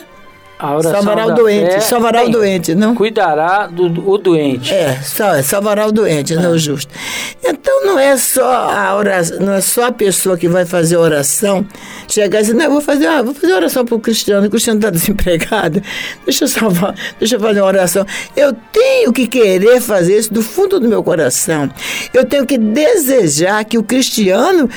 salvará 0.59 1.25
o 1.25 1.33
doente, 1.35 1.81
salvará 1.81 2.19
tem. 2.19 2.29
o 2.29 2.31
doente, 2.31 2.75
não? 2.75 2.93
Cuidará 2.93 3.67
do 3.67 4.09
o 4.09 4.17
doente. 4.17 4.73
É, 4.73 4.99
só, 5.01 5.35
é, 5.35 5.41
salvará 5.41 5.87
o 5.87 5.91
doente, 5.91 6.35
não 6.35 6.43
é 6.43 6.49
o 6.49 6.57
justo. 6.57 6.93
Então 7.41 7.85
não 7.85 7.97
é 7.97 8.17
só 8.17 8.69
a 8.69 8.93
oração, 8.97 9.39
não 9.39 9.53
é 9.53 9.61
só 9.61 9.85
a 9.85 9.91
pessoa 9.91 10.37
que 10.37 10.49
vai 10.49 10.65
fazer 10.65 10.97
a 10.97 10.99
oração, 10.99 11.65
chegar 12.09 12.39
e 12.39 12.41
dizer, 12.41 12.55
não, 12.55 12.65
eu 12.65 12.71
vou 12.71 12.81
fazer, 12.81 13.07
ah, 13.07 13.21
vou 13.21 13.33
fazer 13.33 13.53
oração 13.53 13.85
para 13.85 13.95
o 13.95 13.99
cristiano, 14.01 14.47
o 14.47 14.49
cristiano 14.49 14.79
está 14.79 14.89
desempregado, 14.91 15.81
deixa 16.25 16.43
eu 16.43 16.47
salvar, 16.49 16.93
deixa 17.17 17.37
eu 17.37 17.39
fazer 17.39 17.61
uma 17.61 17.67
oração. 17.67 18.05
Eu 18.35 18.53
tenho 18.73 19.13
que 19.13 19.27
querer 19.27 19.79
fazer 19.79 20.17
isso 20.17 20.33
do 20.33 20.41
fundo 20.41 20.77
do 20.77 20.89
meu 20.89 21.01
coração. 21.01 21.69
Eu 22.13 22.25
tenho 22.25 22.45
que 22.45 22.57
desejar 22.57 23.63
que 23.63 23.77
o 23.77 23.83
cristiano 23.83 24.69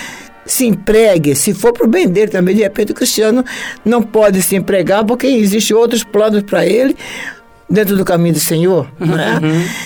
se 0.45 0.67
empregue, 0.67 1.35
se 1.35 1.55
for 1.55 1.73
para 1.73 1.87
o 1.87 1.89
bem 1.89 2.09
dele 2.09 2.31
também, 2.31 2.55
de 2.55 2.63
repente 2.63 2.93
o 2.93 2.95
cristiano 2.95 3.45
não 3.85 4.03
pode 4.03 4.43
se 4.43 4.57
empregar 4.57 5.05
porque 5.05 5.27
existem 5.27 5.77
outros 5.77 6.03
planos 6.03 6.43
para 6.43 6.67
ele 6.67 6.97
dentro 7.73 7.97
do 7.97 8.05
caminho 8.05 8.35
do 8.35 8.41
Senhor, 8.41 8.87
né? 9.01 9.41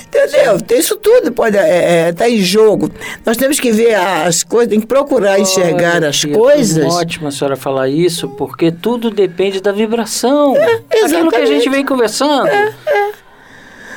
Entendeu? 0.08 0.60
Tem 0.60 0.78
isso 0.78 0.96
tudo 0.96 1.30
pode 1.30 1.56
é, 1.56 2.08
é, 2.08 2.12
tá 2.12 2.28
em 2.28 2.38
jogo. 2.38 2.90
Nós 3.24 3.36
temos 3.36 3.60
que 3.60 3.70
ver 3.70 3.94
as 3.94 4.42
coisas, 4.42 4.68
tem 4.68 4.80
que 4.80 4.86
procurar 4.86 5.38
enxergar 5.38 6.02
as 6.02 6.24
coisas. 6.24 6.92
Ótimo 6.92 7.28
a 7.28 7.30
senhora 7.30 7.54
falar 7.54 7.88
isso, 7.88 8.28
porque 8.30 8.72
tudo 8.72 9.08
depende 9.10 9.60
da 9.60 9.70
vibração. 9.70 10.56
É, 10.56 10.64
Aquilo 10.64 10.84
que 10.88 10.96
a 10.96 11.06
exatamente. 11.06 11.46
gente 11.46 11.70
vem 11.70 11.84
conversando. 11.84 12.50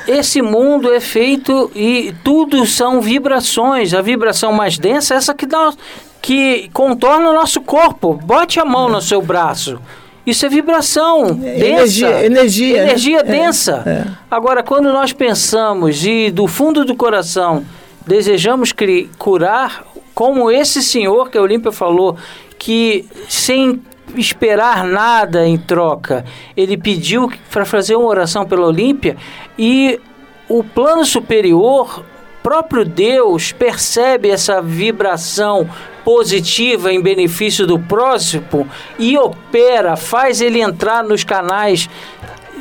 Esse 0.08 0.42
mundo 0.42 0.92
é 0.92 1.00
feito 1.00 1.70
e 1.74 2.14
tudo 2.24 2.64
são 2.66 3.00
vibrações. 3.00 3.94
A 3.94 4.00
vibração 4.02 4.52
mais 4.52 4.78
densa 4.78 5.14
é 5.14 5.16
essa 5.16 5.34
que 5.34 5.46
dá, 5.46 5.72
que 6.20 6.68
contorna 6.72 7.30
o 7.30 7.34
nosso 7.34 7.60
corpo. 7.60 8.14
Bote 8.14 8.58
a 8.58 8.64
mão 8.64 8.88
no 8.88 9.00
seu 9.00 9.20
braço. 9.22 9.78
Isso 10.26 10.44
é 10.44 10.48
vibração 10.48 11.26
É, 11.42 11.54
densa. 11.58 12.06
energia, 12.06 12.26
energia, 12.26 12.76
né? 12.76 12.82
Energia 12.90 13.18
É, 13.20 13.22
densa. 13.22 13.82
é. 13.86 14.04
Agora, 14.30 14.62
quando 14.62 14.92
nós 14.92 15.12
pensamos 15.12 16.04
e 16.04 16.30
do 16.30 16.46
fundo 16.46 16.84
do 16.84 16.94
coração 16.94 17.64
desejamos 18.06 18.72
curar, 19.18 19.84
como 20.14 20.50
esse 20.50 20.82
senhor 20.82 21.30
que 21.30 21.38
a 21.38 21.42
Olímpia 21.42 21.72
falou, 21.72 22.16
que 22.58 23.06
sem 23.28 23.80
esperar 24.16 24.84
nada 24.84 25.46
em 25.46 25.58
troca, 25.58 26.24
ele 26.56 26.76
pediu 26.76 27.30
para 27.50 27.64
fazer 27.64 27.96
uma 27.96 28.08
oração 28.08 28.46
pela 28.46 28.66
Olímpia 28.66 29.16
e 29.58 30.00
o 30.48 30.64
plano 30.64 31.04
superior, 31.04 32.04
próprio 32.42 32.84
Deus, 32.84 33.52
percebe 33.52 34.30
essa 34.30 34.60
vibração 34.60 35.68
positiva 36.04 36.92
em 36.92 37.00
benefício 37.00 37.66
do 37.66 37.78
próximo 37.78 38.68
e 38.98 39.16
opera, 39.16 39.96
faz 39.96 40.40
ele 40.40 40.60
entrar 40.60 41.04
nos 41.04 41.22
canais 41.22 41.88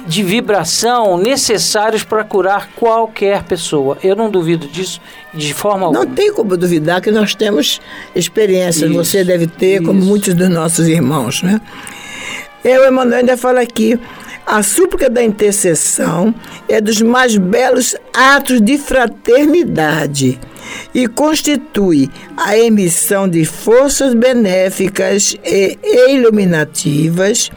de 0.06 0.24
vibração 0.24 1.18
necessários 1.18 2.04
para 2.04 2.24
curar 2.24 2.70
qualquer 2.76 3.44
pessoa. 3.44 3.98
Eu 4.04 4.16
não 4.16 4.30
duvido 4.30 4.68
disso 4.68 5.00
de 5.34 5.54
forma 5.54 5.92
Não 5.92 6.02
alguma. 6.02 6.16
tem 6.16 6.34
como 6.34 6.58
duvidar 6.58 7.02
que 7.02 7.12
nós 7.12 7.36
temos 7.36 7.80
experiência, 8.16 8.86
Isso, 8.86 8.94
você 8.96 9.24
deve 9.24 9.48
ter, 9.48 9.82
como 9.82 10.00
isso. 10.00 10.08
muitos 10.08 10.34
dos 10.34 10.50
nossos 10.50 10.88
irmãos, 10.88 11.44
né? 11.44 11.60
Eu, 12.64 12.88
Emmanuel, 12.90 13.20
ainda 13.20 13.38
fala 13.38 13.62
aqui, 13.62 13.98
a 14.46 14.62
súplica 14.64 15.10
da 15.10 15.24
intercessão 15.24 16.34
é 16.68 16.82
dos 16.82 17.02
mais 17.02 17.38
belos 17.38 17.96
atos 18.14 18.60
de 18.60 18.78
fraternidade 18.78 20.40
e 20.94 21.08
constitui 21.08 22.10
a 22.36 22.58
emissão 22.58 23.28
de 23.30 23.46
forças 23.46 24.14
benéficas 24.14 25.36
e 25.46 25.78
iluminativas 26.10 27.52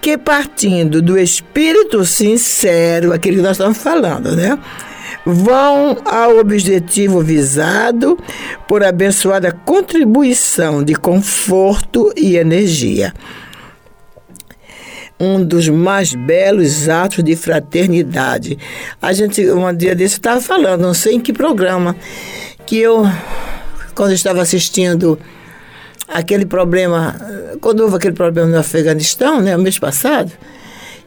que 0.00 0.16
partindo 0.16 1.02
do 1.02 1.18
espírito 1.18 2.04
sincero, 2.04 3.12
aquele 3.12 3.36
que 3.36 3.42
nós 3.42 3.52
estamos 3.52 3.78
falando, 3.78 4.34
né? 4.34 4.58
Vão 5.28 5.98
ao 6.04 6.38
objetivo 6.38 7.20
visado 7.20 8.16
por 8.68 8.84
abençoada 8.84 9.50
contribuição 9.50 10.84
de 10.84 10.94
conforto 10.94 12.12
e 12.16 12.36
energia. 12.36 13.12
Um 15.18 15.44
dos 15.44 15.68
mais 15.68 16.14
belos 16.14 16.88
atos 16.88 17.24
de 17.24 17.34
fraternidade. 17.34 18.56
A 19.02 19.12
gente, 19.12 19.50
um 19.50 19.74
dia 19.74 19.96
desse, 19.96 20.14
estava 20.14 20.40
falando, 20.40 20.82
não 20.82 20.94
sei 20.94 21.14
em 21.14 21.20
que 21.20 21.32
programa, 21.32 21.96
que 22.64 22.78
eu, 22.78 23.02
quando 23.96 24.12
estava 24.12 24.40
assistindo 24.40 25.18
aquele 26.06 26.46
problema, 26.46 27.16
quando 27.60 27.80
houve 27.80 27.96
aquele 27.96 28.14
problema 28.14 28.48
no 28.48 28.58
Afeganistão, 28.58 29.40
né, 29.40 29.56
mês 29.56 29.76
passado, 29.76 30.30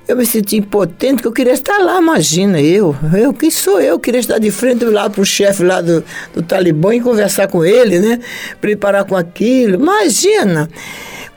eu 0.10 0.18
me 0.18 0.26
senti 0.26 0.58
impotente, 0.58 1.22
que 1.22 1.28
eu 1.28 1.32
queria 1.32 1.54
estar 1.54 1.78
lá, 1.78 2.02
imagina, 2.02 2.60
eu, 2.60 2.96
eu, 3.16 3.32
quem 3.32 3.52
sou 3.52 3.80
eu, 3.80 4.00
queria 4.00 4.20
estar 4.20 4.40
de 4.40 4.50
frente 4.50 4.84
lá 4.84 5.08
para 5.08 5.22
o 5.22 5.26
chefe 5.26 5.64
lá 5.64 5.82
do, 5.82 6.04
do 6.34 6.42
Talibã 6.42 6.96
e 6.96 7.00
conversar 7.00 7.48
com 7.48 7.64
ele, 7.64 8.00
né, 8.00 8.20
preparar 8.60 9.06
com 9.06 9.16
aquilo, 9.16 9.76
imagina, 9.76 10.68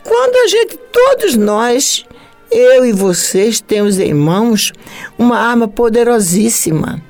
quando 0.02 0.36
a 0.36 0.48
gente, 0.48 0.78
todos 0.90 1.36
nós, 1.36 2.06
eu 2.50 2.86
e 2.86 2.92
vocês 2.92 3.60
temos 3.60 3.98
em 3.98 4.14
mãos 4.14 4.72
uma 5.18 5.38
arma 5.38 5.68
poderosíssima, 5.68 7.02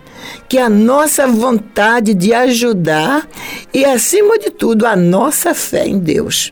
que 0.48 0.58
é 0.58 0.62
a 0.62 0.68
nossa 0.68 1.28
vontade 1.28 2.12
de 2.12 2.34
ajudar 2.34 3.24
e, 3.72 3.84
acima 3.84 4.36
de 4.36 4.50
tudo, 4.50 4.84
a 4.84 4.96
nossa 4.96 5.54
fé 5.54 5.86
em 5.86 6.00
Deus. 6.00 6.50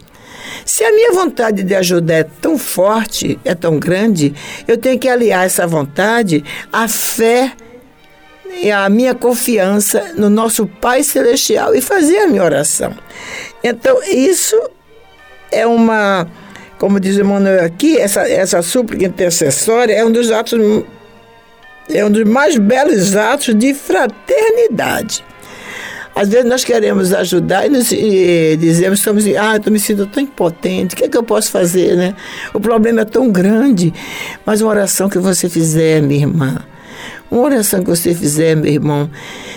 Se 0.64 0.84
a 0.84 0.92
minha 0.92 1.12
vontade 1.12 1.62
de 1.62 1.74
ajudar 1.74 2.14
é 2.14 2.24
tão 2.24 2.58
forte, 2.58 3.38
é 3.44 3.54
tão 3.54 3.78
grande, 3.78 4.34
eu 4.66 4.76
tenho 4.78 4.98
que 4.98 5.08
aliar 5.08 5.44
essa 5.44 5.66
vontade 5.66 6.44
à 6.72 6.88
fé 6.88 7.52
e 8.62 8.70
à 8.70 8.88
minha 8.88 9.14
confiança 9.14 10.12
no 10.16 10.28
nosso 10.28 10.66
Pai 10.66 11.02
Celestial 11.02 11.74
e 11.74 11.80
fazer 11.80 12.18
a 12.18 12.26
minha 12.26 12.44
oração. 12.44 12.94
Então, 13.62 14.02
isso 14.02 14.60
é 15.50 15.66
uma, 15.66 16.26
como 16.78 17.00
diz 17.00 17.16
o 17.16 17.20
Emmanuel 17.20 17.64
aqui, 17.64 17.98
essa, 17.98 18.28
essa 18.28 18.62
súplica 18.62 19.04
intercessória 19.04 19.94
é 19.94 20.04
um 20.04 20.10
dos 20.10 20.30
atos, 20.30 20.58
é 21.88 22.04
um 22.04 22.10
dos 22.10 22.24
mais 22.24 22.56
belos 22.56 23.16
atos 23.16 23.54
de 23.54 23.74
fraternidade. 23.74 25.24
Às 26.14 26.28
vezes 26.28 26.48
nós 26.48 26.64
queremos 26.64 27.12
ajudar 27.12 27.66
e, 27.66 27.68
nos, 27.68 27.92
e 27.92 28.56
dizemos, 28.58 28.98
estamos, 28.98 29.24
ah, 29.26 29.60
eu 29.64 29.72
me 29.72 29.78
sinto 29.78 30.06
tão 30.06 30.22
impotente, 30.22 30.94
o 30.94 30.98
que 30.98 31.04
é 31.04 31.08
que 31.08 31.16
eu 31.16 31.22
posso 31.22 31.50
fazer, 31.50 31.96
né? 31.96 32.14
O 32.52 32.60
problema 32.60 33.02
é 33.02 33.04
tão 33.04 33.30
grande. 33.30 33.92
Mas 34.44 34.60
uma 34.60 34.70
oração 34.70 35.08
que 35.08 35.18
você 35.18 35.48
fizer, 35.48 36.02
minha 36.02 36.20
irmã, 36.20 36.58
uma 37.30 37.42
oração 37.42 37.80
que 37.80 37.88
você 37.88 38.12
fizer, 38.12 38.56
meu 38.56 38.72
irmão, 38.72 39.08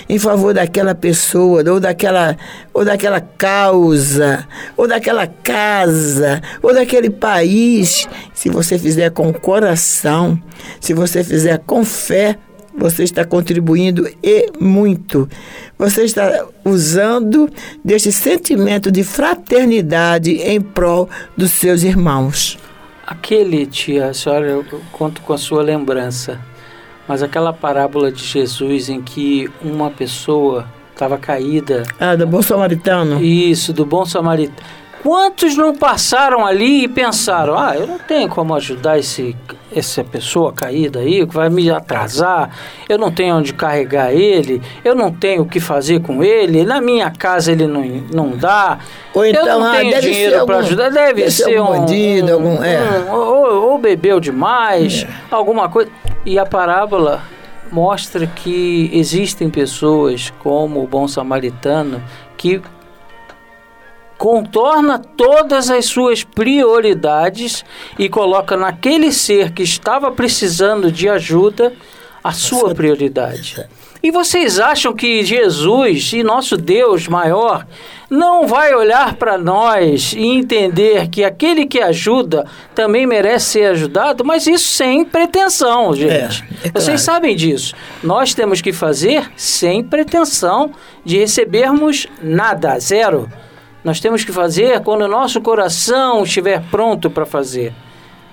em 0.07 0.19
favor 0.19 0.53
daquela 0.53 0.93
pessoa, 0.93 1.63
ou 1.69 1.79
daquela, 1.79 2.37
ou 2.71 2.85
daquela 2.85 3.19
causa, 3.19 4.47
ou 4.77 4.87
daquela 4.87 5.25
casa, 5.25 6.39
ou 6.61 6.73
daquele 6.73 7.09
país, 7.09 8.07
se 8.33 8.49
você 8.49 8.77
fizer 8.77 9.09
com 9.09 9.33
coração, 9.33 10.39
se 10.79 10.93
você 10.93 11.23
fizer 11.23 11.59
com 11.65 11.83
fé, 11.83 12.37
você 12.75 13.03
está 13.03 13.23
contribuindo 13.25 14.07
e 14.23 14.51
muito. 14.59 15.29
Você 15.77 16.03
está 16.03 16.45
usando 16.65 17.49
deste 17.83 18.11
sentimento 18.11 18.91
de 18.91 19.03
fraternidade 19.03 20.31
em 20.41 20.59
prol 20.61 21.09
dos 21.37 21.51
seus 21.51 21.83
irmãos. 21.83 22.57
Aquele, 23.05 23.65
tia, 23.65 24.07
a 24.09 24.13
senhora, 24.13 24.47
eu 24.47 24.65
conto 24.91 25.21
com 25.21 25.33
a 25.33 25.37
sua 25.37 25.61
lembrança, 25.61 26.39
mas 27.07 27.21
aquela 27.21 27.51
parábola 27.51 28.11
de 28.11 28.23
Jesus 28.23 28.89
em 28.89 29.01
que 29.01 29.49
uma 29.61 29.89
pessoa 29.91 30.65
estava 30.93 31.17
caída, 31.17 31.83
Ah, 31.99 32.15
do 32.15 32.25
bom 32.25 32.41
samaritano. 32.41 33.21
isso, 33.21 33.73
do 33.73 33.85
bom 33.85 34.05
samaritano. 34.05 34.82
Quantos 35.03 35.57
não 35.57 35.75
passaram 35.75 36.45
ali 36.45 36.85
e 36.85 36.87
pensaram, 36.87 37.57
ah, 37.59 37.75
eu 37.75 37.85
não 37.85 37.99
tenho 37.99 38.29
como 38.29 38.55
ajudar 38.55 38.97
esse, 38.97 39.35
essa 39.75 40.01
pessoa 40.01 40.53
caída 40.53 40.99
aí, 40.99 41.27
que 41.27 41.33
vai 41.35 41.49
me 41.49 41.69
atrasar, 41.69 42.49
eu 42.87 42.97
não 42.97 43.11
tenho 43.11 43.35
onde 43.35 43.53
carregar 43.53 44.13
ele, 44.13 44.61
eu 44.81 44.95
não 44.95 45.11
tenho 45.11 45.41
o 45.41 45.45
que 45.45 45.59
fazer 45.59 45.99
com 46.01 46.23
ele, 46.23 46.63
na 46.63 46.79
minha 46.79 47.11
casa 47.11 47.51
ele 47.51 47.67
não, 47.67 47.81
não 48.13 48.29
dá, 48.29 48.79
Ou 49.13 49.25
eu 49.25 49.31
então, 49.31 49.59
não 49.59 49.67
ah, 49.67 49.75
tenho 49.75 49.91
deve 49.91 50.09
dinheiro 50.09 50.45
para 50.45 50.57
ajudar, 50.59 50.89
deve, 50.89 51.13
deve 51.19 51.31
ser 51.31 51.43
ser 51.43 51.57
algum 51.57 51.73
um 51.73 51.79
bandido, 51.81 52.27
um- 52.31 52.33
algum- 52.35 52.63
é. 52.63 52.79
um- 53.09 53.11
ou, 53.11 53.71
ou 53.71 53.77
bebeu 53.77 54.21
demais, 54.21 55.05
alguma 55.29 55.67
coisa. 55.67 55.91
E 56.25 56.39
a 56.39 56.45
parábola 56.45 57.21
mostra 57.69 58.25
que 58.25 58.89
existem 58.93 59.49
pessoas 59.49 60.31
como 60.39 60.81
o 60.81 60.87
bom 60.87 61.09
samaritano 61.09 62.01
que 62.37 62.61
contorna 64.23 64.97
todas 64.97 65.69
as 65.69 65.83
suas 65.83 66.23
prioridades 66.23 67.65
e 67.99 68.07
coloca 68.07 68.55
naquele 68.55 69.11
ser 69.11 69.51
que 69.51 69.63
estava 69.63 70.09
precisando 70.13 70.89
de 70.89 71.09
ajuda 71.09 71.73
a 72.23 72.31
sua 72.31 72.73
prioridade. 72.73 73.67
E 74.01 74.11
vocês 74.11 74.61
acham 74.61 74.93
que 74.93 75.25
Jesus 75.25 76.13
e 76.13 76.23
nosso 76.23 76.55
Deus 76.55 77.05
maior 77.05 77.67
não 78.09 78.47
vai 78.47 78.73
olhar 78.73 79.15
para 79.15 79.37
nós 79.37 80.13
e 80.13 80.25
entender 80.25 81.09
que 81.09 81.25
aquele 81.25 81.65
que 81.65 81.81
ajuda 81.81 82.45
também 82.73 83.05
merece 83.05 83.45
ser 83.47 83.71
ajudado, 83.71 84.23
mas 84.23 84.47
isso 84.47 84.69
sem 84.69 85.03
pretensão, 85.03 85.93
gente. 85.93 86.11
É, 86.13 86.15
é 86.15 86.69
claro. 86.69 86.71
Vocês 86.75 87.01
sabem 87.01 87.35
disso. 87.35 87.75
Nós 88.01 88.33
temos 88.33 88.61
que 88.61 88.71
fazer 88.71 89.29
sem 89.35 89.83
pretensão 89.83 90.71
de 91.03 91.17
recebermos 91.17 92.07
nada, 92.21 92.79
zero. 92.79 93.29
Nós 93.83 93.99
temos 93.99 94.23
que 94.23 94.31
fazer 94.31 94.81
quando 94.81 95.01
o 95.01 95.07
nosso 95.07 95.41
coração 95.41 96.23
estiver 96.23 96.61
pronto 96.71 97.09
para 97.09 97.25
fazer. 97.25 97.73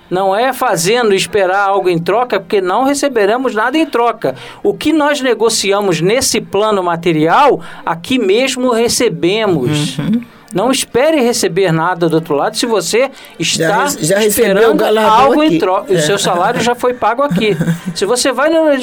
Não 0.09 0.35
é 0.35 0.53
fazendo 0.53 1.15
esperar 1.15 1.69
algo 1.69 1.89
em 1.89 1.99
troca, 1.99 2.41
porque 2.41 2.61
não 2.61 2.85
receberemos 2.85 3.55
nada 3.55 3.79
em 3.79 3.87
troca. 3.87 4.35
O 4.63 4.75
que 4.75 4.93
nós 4.93 5.21
negociamos 5.21 6.01
nesse 6.01 6.41
plano 6.41 6.83
material, 6.83 7.61
aqui 7.87 8.19
mesmo 8.19 8.73
recebemos. 8.73 9.99
Uhum. 9.99 10.23
Não 10.53 10.73
espere 10.73 11.21
receber 11.21 11.73
nada 11.73 12.09
do 12.09 12.15
outro 12.15 12.35
lado 12.35 12.57
se 12.57 12.67
você 12.67 13.09
está 13.39 13.87
já, 13.87 14.01
já 14.01 14.25
esperando 14.25 14.85
algo 14.99 15.43
aqui. 15.43 15.55
em 15.55 15.59
troca. 15.61 15.93
É. 15.93 15.97
O 15.97 16.03
seu 16.03 16.19
salário 16.19 16.61
já 16.61 16.75
foi 16.75 16.93
pago 16.93 17.23
aqui. 17.23 17.57
se 17.95 18.05
você 18.05 18.33
vai 18.33 18.51
na 18.51 18.75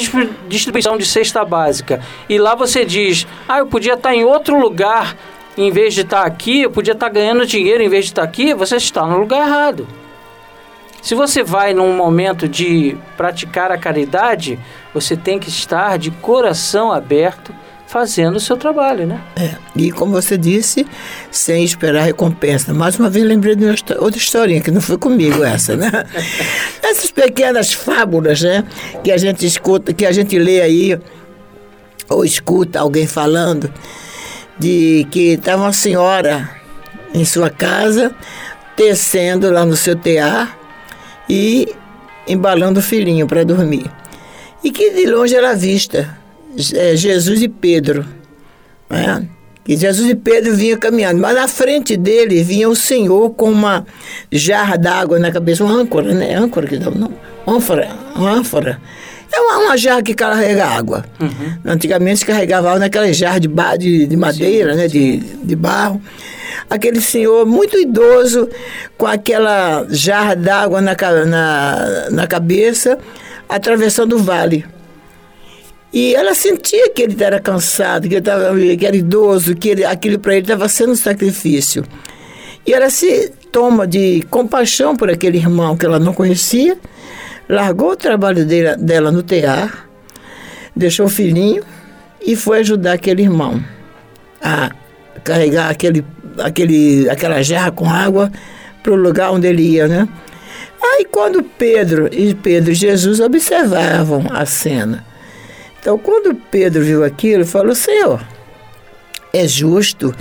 distribuição 0.48 0.98
de 0.98 1.06
cesta 1.06 1.44
básica 1.44 2.00
e 2.30 2.38
lá 2.38 2.56
você 2.56 2.86
diz, 2.86 3.28
ah, 3.50 3.58
eu 3.60 3.68
podia 3.68 3.96
estar 3.96 4.16
em 4.16 4.24
outro 4.24 4.58
lugar 4.58 5.18
em 5.58 5.72
vez 5.72 5.94
de 5.94 6.02
estar 6.02 6.24
aqui, 6.24 6.62
eu 6.62 6.72
podia 6.72 6.94
estar 6.94 7.10
ganhando 7.10 7.46
dinheiro 7.46 7.82
em 7.84 7.90
vez 7.90 8.06
de 8.06 8.12
estar 8.12 8.24
aqui, 8.24 8.54
você 8.54 8.76
está 8.76 9.06
no 9.06 9.18
lugar 9.18 9.48
errado. 9.48 9.88
Se 11.02 11.16
você 11.16 11.44
vai 11.44 11.74
num 11.74 11.96
momento 11.96 12.48
de 12.48 12.98
praticar 13.16 13.72
a 13.72 13.78
caridade, 13.78 14.60
você 14.94 15.16
tem 15.16 15.40
que 15.40 15.50
estar 15.50 15.98
de 15.98 16.12
coração 16.12 16.92
aberto 16.92 17.54
fazendo 17.88 18.36
o 18.36 18.40
seu 18.40 18.58
trabalho, 18.58 19.08
né? 19.08 19.22
É, 19.36 19.56
e 19.76 19.92
como 19.92 20.12
você 20.12 20.38
disse, 20.38 20.86
sem 21.32 21.64
esperar 21.64 22.04
recompensa. 22.04 22.74
Mais 22.74 23.00
uma 23.00 23.10
vez 23.10 23.26
lembrei 23.26 23.56
de 23.56 23.66
outra 23.66 24.18
historinha, 24.18 24.60
que 24.60 24.70
não 24.70 24.82
foi 24.82 24.98
comigo 24.98 25.44
essa, 25.44 25.76
né? 25.76 25.90
Essas 26.84 27.10
pequenas 27.10 27.72
fábulas, 27.72 28.42
né? 28.42 28.66
Que 29.04 29.12
a 29.12 29.18
gente 29.18 29.46
escuta, 29.46 29.94
que 29.94 30.06
a 30.06 30.12
gente 30.12 30.38
lê 30.38 30.62
aí, 30.62 31.00
ou 32.10 32.26
escuta 32.26 32.82
alguém 32.82 33.08
falando, 33.08 33.72
de 34.60 35.08
que 35.12 35.34
estava 35.34 35.64
uma 35.64 35.74
senhora 35.74 36.50
em 37.14 37.26
sua 37.26 37.50
casa, 37.50 38.14
tecendo 38.76 39.50
lá 39.50 39.66
no 39.66 39.76
seu 39.76 39.96
tear, 39.96 40.58
e 41.30 41.74
embalando 42.28 42.80
o 42.80 42.84
filhinho 42.84 43.28
para 43.28 43.44
dormir. 43.44 43.90
E 44.64 44.72
que 44.72 44.92
de 44.92 45.06
longe 45.06 45.36
era 45.36 45.56
vista 45.56 46.18
é, 46.74 46.96
Jesus 46.96 47.42
e 47.42 47.48
Pedro. 47.48 48.06
Né? 48.90 49.28
Que 49.64 49.76
Jesus 49.76 50.10
e 50.10 50.16
Pedro 50.16 50.56
vinham 50.56 50.80
caminhando, 50.80 51.20
mas 51.20 51.36
na 51.36 51.48
frente 51.48 51.98
dele 51.98 52.42
vinha 52.42 52.70
o 52.70 52.76
Senhor 52.76 53.32
com 53.32 53.52
uma 53.52 53.86
jarra 54.32 54.78
d'água 54.78 55.20
na 55.20 55.32
cabeça, 55.32 55.64
uma 55.64 55.74
âncora, 55.74 56.14
né? 56.14 56.36
Âncora 56.36 56.68
que 56.68 56.78
dá 56.78 56.90
não? 56.90 57.14
ânfora, 57.46 57.90
uma 58.16 58.32
ânfora. 58.32 58.82
É 59.32 59.40
uma, 59.40 59.58
uma 59.60 59.78
jarra 59.78 60.02
que 60.02 60.14
carrega 60.14 60.66
água. 60.66 61.06
Uhum. 61.20 61.58
Antigamente 61.66 62.20
se 62.20 62.26
carregava 62.26 62.70
água 62.70 62.80
naquela 62.80 63.12
jarra 63.12 63.40
de, 63.40 63.50
de, 63.78 64.08
de 64.08 64.18
madeira, 64.18 64.72
sim, 64.74 64.78
né? 64.78 64.88
De, 64.88 65.18
de 65.18 65.56
barro 65.56 66.02
aquele 66.70 67.02
senhor 67.02 67.46
muito 67.46 67.78
idoso, 67.78 68.50
com 68.98 69.06
aquela 69.06 69.86
jarra 69.90 70.36
d'água 70.36 70.82
na, 70.82 70.96
na, 71.26 72.10
na 72.12 72.28
cabeça, 72.28 72.98
atravessando 73.48 74.16
o 74.16 74.20
vale. 74.20 74.66
E 75.94 76.14
ela 76.14 76.34
sentia 76.34 76.90
que 76.90 77.02
ele 77.02 77.24
era 77.24 77.40
cansado, 77.40 78.08
que 78.08 78.16
ele, 78.16 78.22
tava, 78.22 78.54
que 78.78 78.86
era 78.86 78.96
idoso, 78.96 79.56
que 79.56 79.70
ele, 79.70 79.86
aquilo 79.86 80.20
para 80.20 80.34
ele 80.34 80.42
estava 80.42 80.68
sendo 80.68 80.92
um 80.92 80.96
sacrifício. 80.96 81.84
E 82.66 82.74
ela 82.74 82.90
se 82.90 83.32
toma 83.52 83.88
de 83.88 84.22
compaixão 84.30 84.96
por 84.96 85.10
aquele 85.10 85.38
irmão 85.38 85.78
que 85.78 85.86
ela 85.86 86.00
não 86.00 86.14
conhecia, 86.14 86.78
largou 87.48 87.92
o 87.92 87.96
trabalho 87.96 88.46
dele, 88.46 88.76
dela 88.78 89.12
no 89.12 89.24
tear, 89.24 89.88
deixou 90.76 91.06
o 91.06 91.10
filhinho 91.10 91.64
e 92.26 92.36
foi 92.36 92.60
ajudar 92.60 92.94
aquele 92.94 93.24
irmão 93.24 93.64
a 94.42 94.72
carregar 95.24 95.70
aquele 95.70 96.06
aquele, 96.40 97.10
aquela 97.10 97.42
jarra 97.42 97.72
com 97.72 97.90
água 97.90 98.32
para 98.84 98.92
o 98.92 98.96
lugar 98.96 99.32
onde 99.32 99.48
ele 99.48 99.64
ia, 99.64 99.88
né? 99.88 100.08
Aí 100.82 101.06
quando 101.06 101.44
Pedro 101.44 102.08
e 102.12 102.36
Pedro 102.36 102.72
e 102.72 102.76
Jesus 102.76 103.20
observavam 103.20 104.26
a 104.32 104.46
cena. 104.46 105.04
Então 105.80 105.98
quando 105.98 106.36
Pedro 106.36 106.84
viu 106.84 107.04
aquilo, 107.04 107.46
falou, 107.46 107.74
Senhor, 107.74 108.22
é 109.34 109.48
justo 109.48 110.14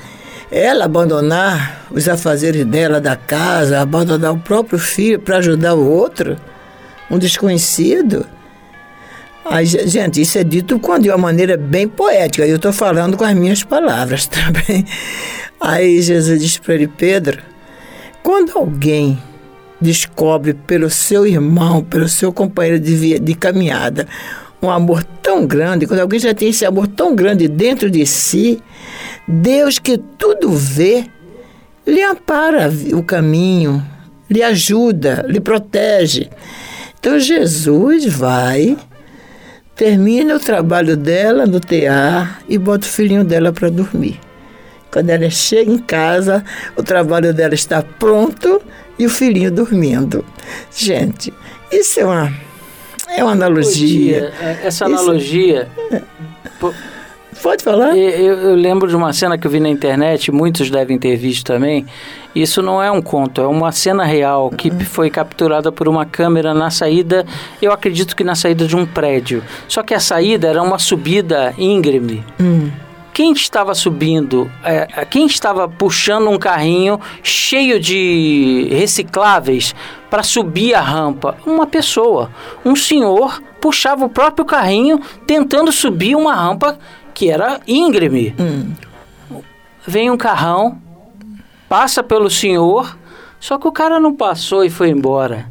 ela 0.50 0.84
abandonar 0.84 1.86
os 1.90 2.08
afazeres 2.08 2.64
dela 2.64 3.00
da 3.00 3.16
casa, 3.16 3.80
abandonar 3.80 4.32
o 4.32 4.38
próprio 4.38 4.78
filho 4.78 5.18
para 5.18 5.38
ajudar 5.38 5.74
o 5.74 5.88
outro, 5.88 6.36
um 7.10 7.18
desconhecido. 7.18 8.26
Aí, 9.44 9.64
gente, 9.64 10.20
isso 10.20 10.38
é 10.38 10.44
dito 10.44 10.80
de 11.00 11.08
uma 11.08 11.18
maneira 11.18 11.56
bem 11.56 11.86
poética. 11.86 12.46
Eu 12.46 12.56
estou 12.56 12.72
falando 12.72 13.16
com 13.16 13.24
as 13.24 13.34
minhas 13.34 13.62
palavras 13.62 14.26
também. 14.28 14.84
Aí 15.60 16.02
Jesus 16.02 16.40
disse 16.40 16.60
para 16.60 16.74
ele, 16.74 16.88
Pedro, 16.88 17.40
quando 18.22 18.56
alguém 18.58 19.18
descobre 19.80 20.54
pelo 20.54 20.90
seu 20.90 21.26
irmão, 21.26 21.82
pelo 21.82 22.08
seu 22.08 22.32
companheiro 22.32 22.80
de, 22.80 22.94
via, 22.94 23.20
de 23.20 23.34
caminhada, 23.34 24.06
um 24.60 24.70
amor 24.70 25.04
tão 25.22 25.46
grande, 25.46 25.86
quando 25.86 26.00
alguém 26.00 26.18
já 26.18 26.34
tem 26.34 26.48
esse 26.48 26.64
amor 26.64 26.88
tão 26.88 27.14
grande 27.14 27.46
dentro 27.46 27.90
de 27.90 28.04
si, 28.06 28.60
Deus 29.28 29.78
que 29.78 29.98
tudo 29.98 30.50
vê, 30.50 31.04
lhe 31.86 32.02
ampara 32.02 32.70
o 32.94 33.02
caminho, 33.02 33.84
lhe 34.28 34.42
ajuda, 34.42 35.24
lhe 35.28 35.40
protege. 35.40 36.28
Então 37.06 37.20
Jesus 37.20 38.04
vai, 38.04 38.76
termina 39.76 40.34
o 40.34 40.40
trabalho 40.40 40.96
dela 40.96 41.46
no 41.46 41.60
tear 41.60 42.42
e 42.48 42.58
bota 42.58 42.84
o 42.84 42.90
filhinho 42.90 43.22
dela 43.22 43.52
para 43.52 43.70
dormir. 43.70 44.18
Quando 44.90 45.10
ela 45.10 45.30
chega 45.30 45.70
em 45.70 45.78
casa, 45.78 46.44
o 46.76 46.82
trabalho 46.82 47.32
dela 47.32 47.54
está 47.54 47.80
pronto 47.80 48.60
e 48.98 49.06
o 49.06 49.08
filhinho 49.08 49.52
dormindo. 49.52 50.24
Gente, 50.76 51.32
isso 51.70 52.00
é 52.00 52.04
uma, 52.04 52.32
é 53.16 53.22
uma 53.22 53.34
analogia. 53.34 54.32
É, 54.40 54.66
essa 54.66 54.86
analogia. 54.86 55.68
Isso, 55.92 56.74
Pode 57.40 57.62
falar? 57.62 57.96
Eu, 57.96 58.34
eu, 58.34 58.54
lembro 58.56 58.88
de 58.88 58.96
uma 58.96 59.12
cena 59.12 59.38
que 59.38 59.46
eu 59.46 59.50
vi 59.50 59.60
na 59.60 59.68
internet, 59.68 60.32
muitos 60.32 60.70
devem 60.70 60.98
ter 60.98 61.16
visto 61.16 61.46
também. 61.46 61.86
Isso 62.36 62.60
não 62.60 62.82
é 62.82 62.90
um 62.90 63.00
conto, 63.00 63.40
é 63.40 63.46
uma 63.46 63.72
cena 63.72 64.04
real 64.04 64.50
que 64.50 64.68
uhum. 64.68 64.80
foi 64.80 65.08
capturada 65.08 65.72
por 65.72 65.88
uma 65.88 66.04
câmera 66.04 66.52
na 66.52 66.70
saída, 66.70 67.24
eu 67.62 67.72
acredito 67.72 68.14
que 68.14 68.22
na 68.22 68.34
saída 68.34 68.66
de 68.66 68.76
um 68.76 68.84
prédio. 68.84 69.42
Só 69.66 69.82
que 69.82 69.94
a 69.94 70.00
saída 70.00 70.46
era 70.46 70.62
uma 70.62 70.78
subida 70.78 71.54
íngreme. 71.56 72.22
Uhum 72.38 72.70
quem 73.16 73.32
estava 73.32 73.74
subindo, 73.74 74.50
é, 74.62 74.86
é, 74.94 75.04
quem 75.06 75.24
estava 75.24 75.66
puxando 75.66 76.28
um 76.28 76.38
carrinho 76.38 77.00
cheio 77.22 77.80
de 77.80 78.68
recicláveis 78.70 79.74
para 80.10 80.22
subir 80.22 80.74
a 80.74 80.82
rampa? 80.82 81.34
Uma 81.46 81.66
pessoa. 81.66 82.30
Um 82.62 82.76
senhor 82.76 83.42
puxava 83.58 84.04
o 84.04 84.10
próprio 84.10 84.44
carrinho 84.44 85.00
tentando 85.26 85.72
subir 85.72 86.14
uma 86.14 86.34
rampa 86.34 86.78
que 87.14 87.30
era 87.30 87.58
íngreme. 87.66 88.34
Hum. 88.38 88.74
Vem 89.86 90.10
um 90.10 90.16
carrão, 90.18 90.76
passa 91.68 92.02
pelo 92.02 92.30
senhor, 92.30 92.96
só 93.40 93.58
que 93.58 93.68
o 93.68 93.72
cara 93.72 94.00
não 94.00 94.14
passou 94.14 94.64
e 94.64 94.70
foi 94.70 94.90
embora. 94.90 95.46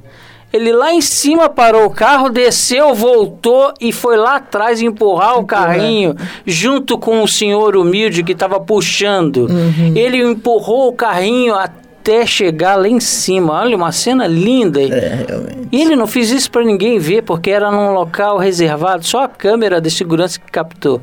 Ele 0.56 0.72
lá 0.72 0.94
em 0.94 1.02
cima 1.02 1.50
parou 1.50 1.86
o 1.86 1.90
carro, 1.90 2.30
desceu, 2.30 2.94
voltou 2.94 3.74
e 3.82 3.92
foi 3.92 4.16
lá 4.16 4.38
atrás 4.38 4.82
empurrar 4.82 5.38
o 5.38 5.46
carrinho 5.46 6.16
junto 6.46 6.98
com 6.98 7.22
o 7.22 7.28
senhor 7.28 7.76
humilde 7.76 8.24
que 8.24 8.32
estava 8.32 8.58
puxando. 8.58 9.48
Uhum. 9.50 9.92
Ele 9.94 10.24
empurrou 10.24 10.88
o 10.88 10.94
carrinho 10.94 11.54
até 11.56 12.26
chegar 12.26 12.76
lá 12.76 12.88
em 12.88 13.02
cima. 13.02 13.52
Olha, 13.52 13.76
uma 13.76 13.92
cena 13.92 14.28
linda. 14.28 14.82
É, 14.82 15.26
e 15.74 15.82
ele 15.82 15.94
não 15.94 16.08
fez 16.08 16.32
isso 16.32 16.50
para 16.50 16.64
ninguém 16.64 17.00
ver, 17.00 17.24
porque 17.24 17.50
era 17.50 17.70
num 17.70 17.92
local 17.92 18.38
reservado, 18.38 19.06
só 19.06 19.26
a 19.26 19.28
câmera 19.28 19.82
de 19.82 19.92
segurança 19.92 20.40
que 20.40 20.50
captou. 20.50 21.02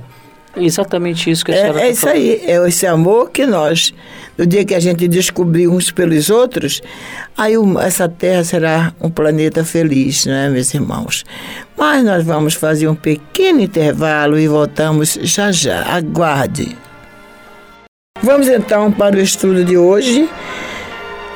Exatamente 0.56 1.30
isso 1.30 1.44
que 1.44 1.52
a 1.52 1.56
senhora 1.56 1.80
É, 1.80 1.86
é 1.86 1.90
isso 1.90 2.00
falando. 2.02 2.16
aí, 2.16 2.42
é 2.46 2.68
esse 2.68 2.86
amor 2.86 3.30
que 3.30 3.46
nós, 3.46 3.94
no 4.36 4.46
dia 4.46 4.64
que 4.64 4.74
a 4.74 4.80
gente 4.80 5.08
descobrir 5.08 5.66
uns 5.66 5.90
pelos 5.90 6.28
outros, 6.28 6.82
aí 7.36 7.54
essa 7.80 8.08
terra 8.08 8.44
será 8.44 8.92
um 9.00 9.10
planeta 9.10 9.64
feliz, 9.64 10.26
não 10.26 10.34
é, 10.34 10.50
meus 10.50 10.72
irmãos? 10.74 11.24
Mas 11.76 12.04
nós 12.04 12.24
vamos 12.24 12.54
fazer 12.54 12.86
um 12.86 12.94
pequeno 12.94 13.60
intervalo 13.60 14.38
e 14.38 14.46
voltamos 14.46 15.18
já 15.22 15.50
já. 15.50 15.82
Aguarde. 15.84 16.76
Vamos 18.22 18.46
então 18.46 18.92
para 18.92 19.16
o 19.16 19.20
estudo 19.20 19.64
de 19.64 19.76
hoje. 19.76 20.28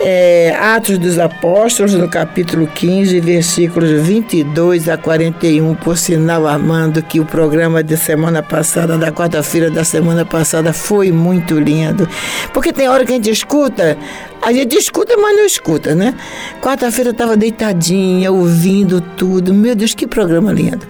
É, 0.01 0.55
Atos 0.59 0.99
dos 0.99 1.19
Apóstolos, 1.19 1.95
no 1.95 2.09
capítulo 2.09 2.67
15, 2.67 3.21
versículos 3.21 3.91
22 3.91 4.89
a 4.89 4.97
41. 4.97 5.75
Por 5.77 5.97
sinal, 5.97 6.47
Armando, 6.47 7.03
que 7.03 7.21
o 7.21 7.25
programa 7.25 7.83
de 7.83 7.97
semana 7.97 8.43
passada, 8.43 8.99
da 8.99 9.11
quarta-feira 9.11 9.71
da 9.71 9.85
semana 9.85 10.25
passada, 10.25 10.73
foi 10.73 11.11
muito 11.11 11.59
lindo. 11.59 12.09
Porque 12.53 12.73
tem 12.73 12.89
hora 12.89 13.05
que 13.05 13.13
a 13.13 13.17
gente 13.17 13.31
escuta, 13.31 13.97
a 14.43 14.53
gente 14.53 14.77
escuta, 14.77 15.17
mas 15.17 15.37
não 15.37 15.47
escuta, 15.47 15.95
né? 15.95 16.15
Quarta-feira 16.61 17.11
eu 17.11 17.13
estava 17.13 17.37
deitadinha, 17.37 18.31
ouvindo 18.31 19.01
tudo. 19.01 19.55
Meu 19.55 19.75
Deus, 19.75 19.95
que 19.95 20.07
programa 20.07 20.53
lindo. 20.53 20.87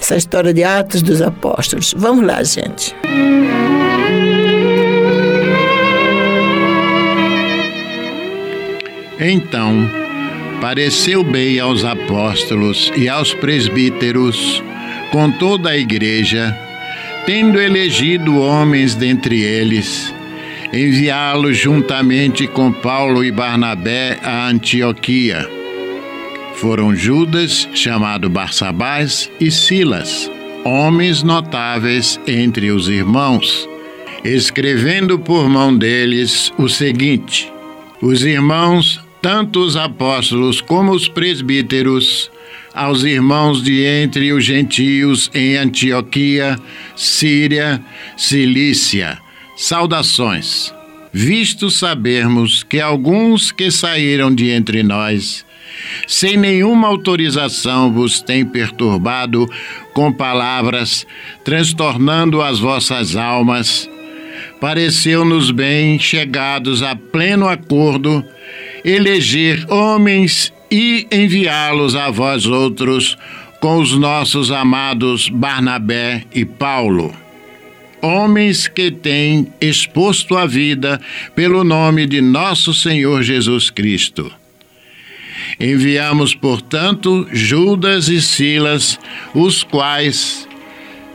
Essa 0.00 0.16
história 0.16 0.54
de 0.54 0.64
Atos 0.64 1.02
dos 1.02 1.20
Apóstolos. 1.20 1.94
Vamos 1.96 2.26
lá, 2.26 2.42
gente. 2.42 2.94
Então, 9.20 9.90
pareceu 10.60 11.24
bem 11.24 11.58
aos 11.58 11.84
apóstolos 11.84 12.92
e 12.96 13.08
aos 13.08 13.34
presbíteros, 13.34 14.62
com 15.10 15.30
toda 15.30 15.70
a 15.70 15.76
igreja, 15.76 16.56
tendo 17.26 17.60
elegido 17.60 18.38
homens 18.38 18.94
dentre 18.94 19.40
eles, 19.40 20.14
enviá-los 20.72 21.56
juntamente 21.56 22.46
com 22.46 22.72
Paulo 22.72 23.24
e 23.24 23.32
Barnabé 23.32 24.18
a 24.22 24.48
Antioquia. 24.48 25.48
Foram 26.54 26.94
Judas, 26.94 27.68
chamado 27.74 28.28
Barsabás, 28.28 29.30
e 29.40 29.50
Silas, 29.50 30.30
homens 30.64 31.24
notáveis 31.24 32.20
entre 32.26 32.70
os 32.70 32.88
irmãos, 32.88 33.68
escrevendo 34.24 35.18
por 35.18 35.48
mão 35.48 35.76
deles 35.76 36.52
o 36.56 36.68
seguinte: 36.68 37.52
Os 38.00 38.24
irmãos 38.24 39.07
tanto 39.20 39.60
os 39.60 39.76
apóstolos 39.76 40.60
como 40.60 40.92
os 40.92 41.08
presbíteros, 41.08 42.30
aos 42.74 43.02
irmãos 43.02 43.62
de 43.62 43.84
entre 43.84 44.32
os 44.32 44.44
gentios 44.44 45.30
em 45.34 45.56
Antioquia, 45.56 46.58
Síria, 46.94 47.82
Cilícia. 48.16 49.18
Saudações. 49.56 50.72
Visto 51.12 51.68
sabermos 51.68 52.62
que 52.62 52.80
alguns 52.80 53.50
que 53.50 53.72
saíram 53.72 54.32
de 54.32 54.50
entre 54.50 54.84
nós, 54.84 55.44
sem 56.06 56.36
nenhuma 56.36 56.86
autorização 56.86 57.92
vos 57.92 58.20
têm 58.20 58.44
perturbado 58.44 59.48
com 59.92 60.12
palavras, 60.12 61.04
transtornando 61.42 62.40
as 62.40 62.60
vossas 62.60 63.16
almas, 63.16 63.90
pareceu-nos 64.60 65.50
bem, 65.50 65.98
chegados 65.98 66.82
a 66.82 66.94
pleno 66.96 67.48
acordo, 67.48 68.24
eleger 68.84 69.64
homens 69.70 70.52
e 70.70 71.06
enviá-los 71.10 71.94
a 71.94 72.10
vós 72.10 72.46
outros 72.46 73.16
com 73.60 73.78
os 73.78 73.96
nossos 73.96 74.50
amados 74.50 75.28
Barnabé 75.28 76.24
e 76.34 76.44
Paulo. 76.44 77.14
Homens 78.00 78.68
que 78.68 78.90
têm 78.90 79.52
exposto 79.60 80.36
a 80.36 80.46
vida 80.46 81.00
pelo 81.34 81.64
nome 81.64 82.06
de 82.06 82.20
nosso 82.20 82.72
Senhor 82.72 83.22
Jesus 83.22 83.70
Cristo. 83.70 84.30
Enviamos, 85.58 86.34
portanto, 86.34 87.26
Judas 87.32 88.08
e 88.08 88.22
Silas, 88.22 88.98
os 89.34 89.64
quais 89.64 90.47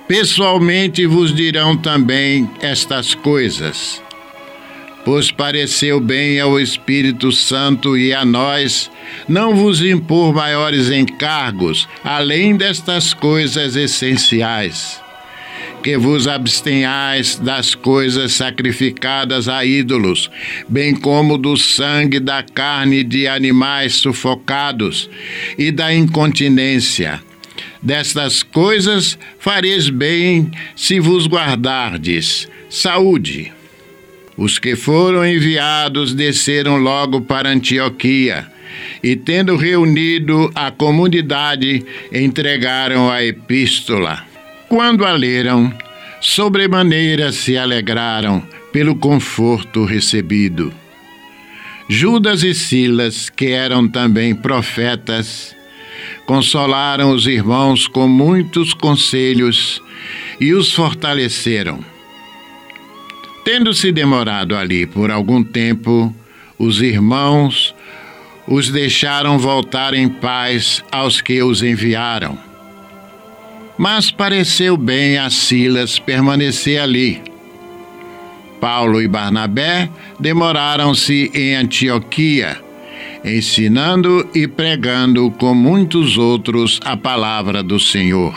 pessoalmente 0.07 1.05
vos 1.05 1.33
dirão 1.33 1.77
também 1.77 2.49
estas 2.61 3.15
coisas 3.15 4.01
pois 5.03 5.31
pareceu 5.31 5.99
bem 5.99 6.39
ao 6.39 6.59
Espírito 6.59 7.31
Santo 7.31 7.97
e 7.97 8.13
a 8.13 8.23
nós 8.23 8.89
não 9.27 9.55
vos 9.55 9.81
impor 9.81 10.33
maiores 10.33 10.89
encargos, 10.89 11.87
além 12.03 12.55
destas 12.55 13.13
coisas 13.13 13.75
essenciais. 13.75 15.01
Que 15.83 15.97
vos 15.97 16.27
abstenhais 16.27 17.35
das 17.35 17.75
coisas 17.75 18.31
sacrificadas 18.33 19.49
a 19.49 19.65
ídolos, 19.65 20.31
bem 20.67 20.95
como 20.95 21.37
do 21.37 21.57
sangue 21.57 22.21
da 22.21 22.41
carne 22.41 23.03
de 23.03 23.27
animais 23.27 23.95
sufocados 23.95 25.09
e 25.57 25.71
da 25.71 25.93
incontinência. 25.93 27.21
Destas 27.83 28.43
coisas 28.43 29.19
fareis 29.37 29.89
bem 29.89 30.49
se 30.73 31.01
vos 31.01 31.27
guardardes. 31.27 32.47
Saúde. 32.69 33.51
Os 34.37 34.57
que 34.57 34.75
foram 34.75 35.25
enviados 35.25 36.13
desceram 36.13 36.77
logo 36.77 37.21
para 37.21 37.49
Antioquia 37.49 38.47
e, 39.03 39.17
tendo 39.17 39.57
reunido 39.57 40.49
a 40.55 40.71
comunidade, 40.71 41.85
entregaram 42.11 43.11
a 43.11 43.21
epístola. 43.21 44.25
Quando 44.69 45.05
a 45.05 45.11
leram, 45.11 45.71
sobremaneira 46.21 47.33
se 47.33 47.57
alegraram 47.57 48.41
pelo 48.71 48.95
conforto 48.95 49.83
recebido. 49.83 50.73
Judas 51.89 52.43
e 52.43 52.53
Silas, 52.53 53.29
que 53.29 53.47
eram 53.47 53.89
também 53.89 54.33
profetas, 54.33 55.53
consolaram 56.25 57.11
os 57.11 57.27
irmãos 57.27 57.87
com 57.87 58.07
muitos 58.07 58.73
conselhos 58.73 59.81
e 60.39 60.53
os 60.53 60.73
fortaleceram. 60.73 61.79
Tendo-se 63.43 63.91
demorado 63.91 64.55
ali 64.55 64.85
por 64.85 65.11
algum 65.11 65.43
tempo, 65.43 66.13
os 66.57 66.81
irmãos 66.81 67.75
os 68.47 68.69
deixaram 68.69 69.37
voltar 69.37 69.93
em 69.93 70.07
paz 70.07 70.83
aos 70.91 71.21
que 71.21 71.41
os 71.41 71.63
enviaram. 71.63 72.37
Mas 73.77 74.11
pareceu 74.11 74.77
bem 74.77 75.17
a 75.17 75.29
Silas 75.29 75.99
permanecer 75.99 76.79
ali. 76.79 77.21
Paulo 78.61 79.01
e 79.01 79.07
Barnabé 79.07 79.89
demoraram-se 80.19 81.29
em 81.33 81.55
Antioquia, 81.55 82.61
ensinando 83.23 84.27
e 84.33 84.47
pregando 84.47 85.31
com 85.31 85.53
muitos 85.53 86.17
outros 86.17 86.79
a 86.83 86.97
palavra 86.97 87.63
do 87.63 87.79
Senhor. 87.79 88.33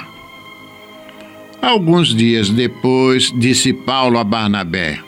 Alguns 1.61 2.15
dias 2.15 2.49
depois, 2.51 3.33
disse 3.37 3.73
Paulo 3.73 4.19
a 4.19 4.25
Barnabé: 4.25 5.01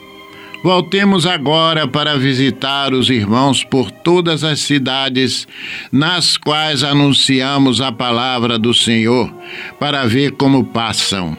Voltemos 0.65 1.25
agora 1.25 1.87
para 1.87 2.19
visitar 2.19 2.93
os 2.93 3.09
irmãos 3.11 3.63
por 3.63 3.91
todas 3.93 4.43
as 4.43 4.59
cidades 4.61 5.47
nas 5.93 6.37
quais 6.37 6.83
anunciamos 6.83 7.81
a 7.81 7.93
palavra 7.93 8.59
do 8.59 8.75
Senhor, 8.75 9.33
para 9.79 10.05
ver 10.07 10.33
como 10.33 10.65
passam. 10.65 11.37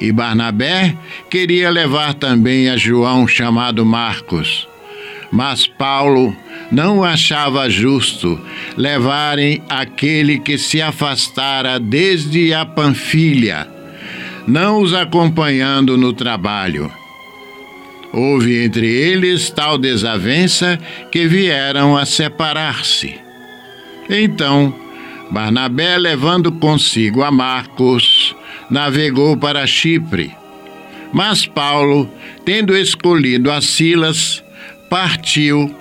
E 0.00 0.10
Barnabé 0.10 0.96
queria 1.30 1.70
levar 1.70 2.14
também 2.14 2.68
a 2.68 2.76
João, 2.76 3.26
chamado 3.26 3.84
Marcos. 3.84 4.68
Mas 5.30 5.66
Paulo 5.66 6.36
não 6.70 7.04
achava 7.04 7.70
justo 7.70 8.40
levarem 8.76 9.62
aquele 9.68 10.38
que 10.38 10.58
se 10.58 10.82
afastara 10.82 11.78
desde 11.78 12.52
a 12.52 12.64
Panfilha 12.66 13.76
não 14.46 14.80
os 14.80 14.94
acompanhando 14.94 15.96
no 15.96 16.12
trabalho. 16.12 16.90
Houve 18.12 18.64
entre 18.64 18.86
eles 18.86 19.50
tal 19.50 19.76
desavença 19.76 20.78
que 21.10 21.26
vieram 21.26 21.96
a 21.96 22.06
separar-se. 22.06 23.18
Então, 24.08 24.72
Barnabé, 25.30 25.98
levando 25.98 26.52
consigo 26.52 27.22
a 27.22 27.30
Marcos, 27.30 28.34
navegou 28.70 29.36
para 29.36 29.66
Chipre. 29.66 30.32
Mas 31.12 31.44
Paulo, 31.44 32.08
tendo 32.44 32.76
escolhido 32.76 33.50
a 33.50 33.60
Silas, 33.60 34.42
partiu, 34.88 35.74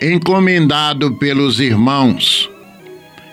encomendado 0.00 1.12
pelos 1.14 1.58
irmãos 1.60 2.48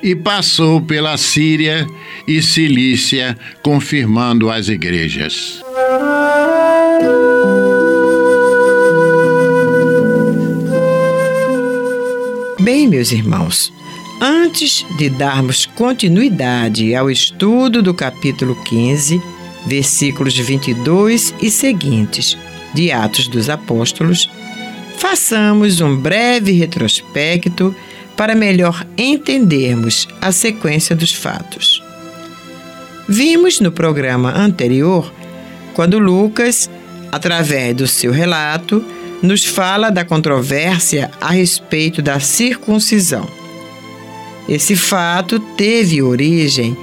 e 0.02 0.16
passou 0.16 0.82
pela 0.82 1.18
Síria 1.18 1.88
e 2.28 2.42
Cilícia, 2.42 3.38
confirmando 3.62 4.50
as 4.50 4.68
igrejas. 4.68 5.62
Bem, 12.60 12.88
meus 12.88 13.12
irmãos, 13.12 13.72
antes 14.22 14.86
de 14.98 15.10
darmos 15.10 15.66
continuidade 15.66 16.96
ao 16.96 17.12
estudo 17.12 17.82
do 17.82 17.94
capítulo 17.94 18.56
15, 18.64 19.22
versículos 19.68 20.38
22 20.38 21.34
e 21.42 21.50
seguintes 21.50 22.38
de 22.74 22.92
Atos 22.92 23.28
dos 23.28 23.50
Apóstolos, 23.50 24.30
façamos 24.98 25.82
um 25.82 25.96
breve 25.96 26.52
retrospecto 26.52 27.76
para 28.16 28.36
melhor 28.36 28.86
entendermos 28.98 30.08
a 30.22 30.32
sequência 30.32 30.96
dos 30.96 31.14
fatos. 31.14 31.84
Vimos 33.08 33.60
no 33.60 33.72
programa 33.72 34.36
anterior 34.36 35.14
quando 35.74 36.00
Lucas, 36.00 36.70
através 37.12 37.76
do 37.76 37.88
seu 37.88 38.12
relato, 38.12 38.84
nos 39.22 39.44
fala 39.44 39.90
da 39.90 40.06
controvérsia 40.06 41.12
a 41.20 41.32
respeito 41.32 42.02
da 42.02 42.20
circuncisão. 42.20 43.28
Esse 44.48 44.76
fato 44.76 45.40
teve 45.40 46.02
origem 46.02 46.78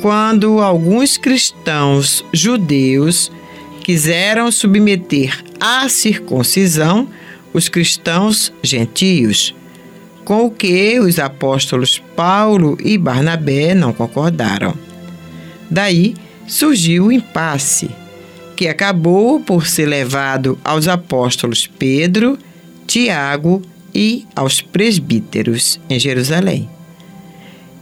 quando 0.00 0.60
alguns 0.60 1.16
cristãos 1.16 2.24
judeus 2.32 3.30
quiseram 3.82 4.50
submeter 4.50 5.44
à 5.60 5.88
circuncisão 5.88 7.08
os 7.52 7.68
cristãos 7.68 8.52
gentios, 8.62 9.54
com 10.24 10.46
o 10.46 10.50
que 10.50 11.00
os 11.00 11.18
apóstolos 11.18 12.02
Paulo 12.14 12.76
e 12.82 12.98
Barnabé 12.98 13.74
não 13.74 13.92
concordaram. 13.92 14.74
Daí 15.70 16.14
surgiu 16.46 17.06
o 17.06 17.12
impasse, 17.12 17.90
que 18.56 18.68
acabou 18.68 19.40
por 19.40 19.66
ser 19.66 19.86
levado 19.86 20.58
aos 20.64 20.88
apóstolos 20.88 21.66
Pedro, 21.66 22.38
Tiago 22.86 23.62
e 23.94 24.26
aos 24.34 24.60
presbíteros 24.60 25.80
em 25.88 25.98
Jerusalém. 25.98 26.68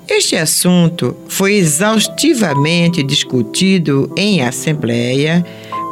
Este 0.08 0.36
assunto 0.36 1.16
foi 1.28 1.54
exaustivamente 1.54 3.02
discutido 3.02 4.12
em 4.16 4.40
assembleia, 4.40 5.44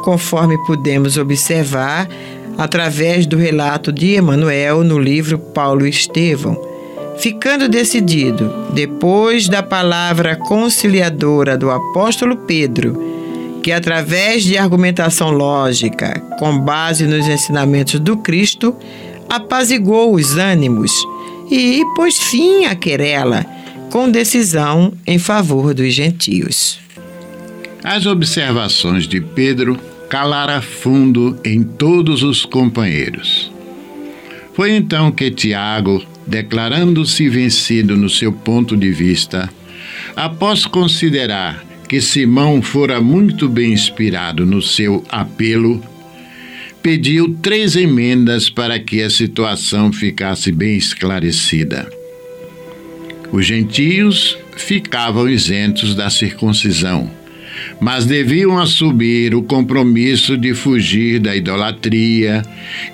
conforme 0.03 0.57
podemos 0.65 1.17
observar 1.17 2.07
através 2.57 3.25
do 3.25 3.37
relato 3.37 3.91
de 3.91 4.13
Emanuel 4.13 4.83
no 4.83 4.97
livro 4.97 5.37
Paulo 5.37 5.85
Estevão, 5.85 6.59
ficando 7.17 7.67
decidido, 7.67 8.51
depois 8.73 9.47
da 9.47 9.63
palavra 9.63 10.35
conciliadora 10.35 11.57
do 11.57 11.69
apóstolo 11.69 12.37
Pedro, 12.37 13.61
que 13.63 13.71
através 13.71 14.43
de 14.43 14.57
argumentação 14.57 15.31
lógica, 15.31 16.19
com 16.37 16.59
base 16.59 17.07
nos 17.07 17.27
ensinamentos 17.27 17.99
do 17.99 18.17
Cristo, 18.17 18.75
apaziguou 19.27 20.13
os 20.13 20.37
ânimos 20.37 20.91
e 21.49 21.81
pôs 21.95 22.17
fim 22.17 22.65
à 22.65 22.75
querela 22.75 23.45
com 23.89 24.09
decisão 24.09 24.93
em 25.07 25.17
favor 25.17 25.73
dos 25.73 25.93
gentios. 25.93 26.79
As 27.83 28.05
observações 28.05 29.07
de 29.07 29.21
Pedro 29.21 29.79
calaram 30.09 30.61
fundo 30.61 31.37
em 31.43 31.63
todos 31.63 32.23
os 32.23 32.45
companheiros. 32.45 33.51
Foi 34.53 34.71
então 34.71 35.11
que 35.11 35.29
Tiago, 35.31 36.03
declarando-se 36.25 37.27
vencido 37.27 37.97
no 37.97 38.09
seu 38.09 38.31
ponto 38.31 38.77
de 38.77 38.91
vista, 38.91 39.49
após 40.15 40.65
considerar 40.65 41.63
que 41.89 42.01
Simão 42.01 42.61
fora 42.61 43.01
muito 43.01 43.47
bem 43.47 43.73
inspirado 43.73 44.45
no 44.45 44.61
seu 44.61 45.03
apelo, 45.09 45.83
pediu 46.81 47.35
três 47.41 47.75
emendas 47.75 48.49
para 48.49 48.79
que 48.79 49.01
a 49.01 49.09
situação 49.09 49.91
ficasse 49.91 50.51
bem 50.51 50.77
esclarecida. 50.77 51.89
Os 53.31 53.45
gentios 53.45 54.37
ficavam 54.55 55.27
isentos 55.27 55.95
da 55.95 56.09
circuncisão, 56.09 57.09
mas 57.79 58.05
deviam 58.05 58.57
assumir 58.57 59.33
o 59.33 59.43
compromisso 59.43 60.37
de 60.37 60.53
fugir 60.53 61.19
da 61.19 61.35
idolatria, 61.35 62.41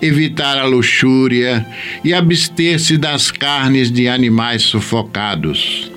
evitar 0.01 0.57
a 0.57 0.65
luxúria 0.65 1.65
e 2.03 2.13
abster-se 2.13 2.97
das 2.97 3.31
carnes 3.31 3.91
de 3.91 4.07
animais 4.07 4.63
sufocados. 4.63 5.91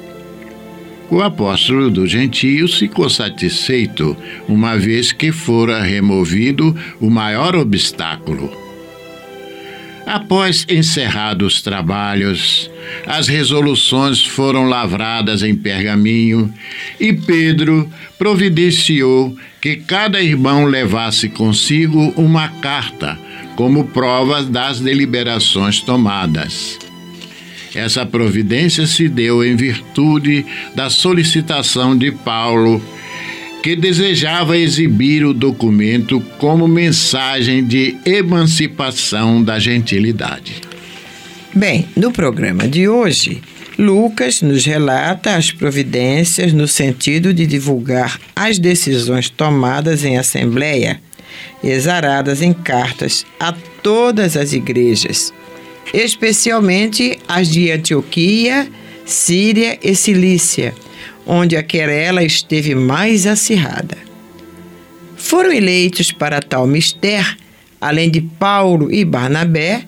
O 1.10 1.20
apóstolo 1.20 1.90
dos 1.90 2.10
gentios 2.10 2.78
ficou 2.78 3.08
satisfeito, 3.10 4.16
uma 4.48 4.76
vez 4.76 5.12
que 5.12 5.30
fora 5.30 5.82
removido 5.82 6.74
o 7.00 7.10
maior 7.10 7.54
obstáculo 7.54 8.63
Após 10.14 10.64
encerrados 10.70 11.54
os 11.54 11.60
trabalhos, 11.60 12.70
as 13.04 13.26
resoluções 13.26 14.24
foram 14.24 14.68
lavradas 14.68 15.42
em 15.42 15.56
pergaminho 15.56 16.54
e 17.00 17.12
Pedro 17.12 17.90
providenciou 18.16 19.36
que 19.60 19.74
cada 19.74 20.22
irmão 20.22 20.66
levasse 20.66 21.28
consigo 21.28 22.14
uma 22.16 22.46
carta 22.46 23.18
como 23.56 23.88
prova 23.88 24.40
das 24.44 24.78
deliberações 24.78 25.80
tomadas. 25.80 26.78
Essa 27.74 28.06
providência 28.06 28.86
se 28.86 29.08
deu 29.08 29.44
em 29.44 29.56
virtude 29.56 30.46
da 30.76 30.90
solicitação 30.90 31.98
de 31.98 32.12
Paulo 32.12 32.80
que 33.64 33.74
desejava 33.74 34.58
exibir 34.58 35.24
o 35.24 35.32
documento 35.32 36.20
como 36.36 36.68
mensagem 36.68 37.64
de 37.64 37.96
emancipação 38.04 39.42
da 39.42 39.58
gentilidade. 39.58 40.60
Bem, 41.54 41.88
no 41.96 42.12
programa 42.12 42.68
de 42.68 42.86
hoje, 42.86 43.40
Lucas 43.78 44.42
nos 44.42 44.66
relata 44.66 45.34
as 45.34 45.50
providências 45.50 46.52
no 46.52 46.68
sentido 46.68 47.32
de 47.32 47.46
divulgar 47.46 48.20
as 48.36 48.58
decisões 48.58 49.30
tomadas 49.30 50.04
em 50.04 50.18
assembleia, 50.18 51.00
exaradas 51.62 52.42
em 52.42 52.52
cartas 52.52 53.24
a 53.40 53.54
todas 53.82 54.36
as 54.36 54.52
igrejas, 54.52 55.32
especialmente 55.94 57.18
as 57.26 57.48
de 57.48 57.70
Antioquia, 57.70 58.68
Síria 59.06 59.78
e 59.82 59.94
Cilícia 59.94 60.74
onde 61.26 61.56
a 61.56 61.62
querela 61.62 62.22
esteve 62.22 62.74
mais 62.74 63.26
acirrada. 63.26 63.96
Foram 65.16 65.52
eleitos 65.52 66.12
para 66.12 66.40
tal 66.40 66.66
mistério, 66.66 67.36
além 67.80 68.10
de 68.10 68.20
Paulo 68.20 68.92
e 68.92 69.04
Barnabé, 69.04 69.84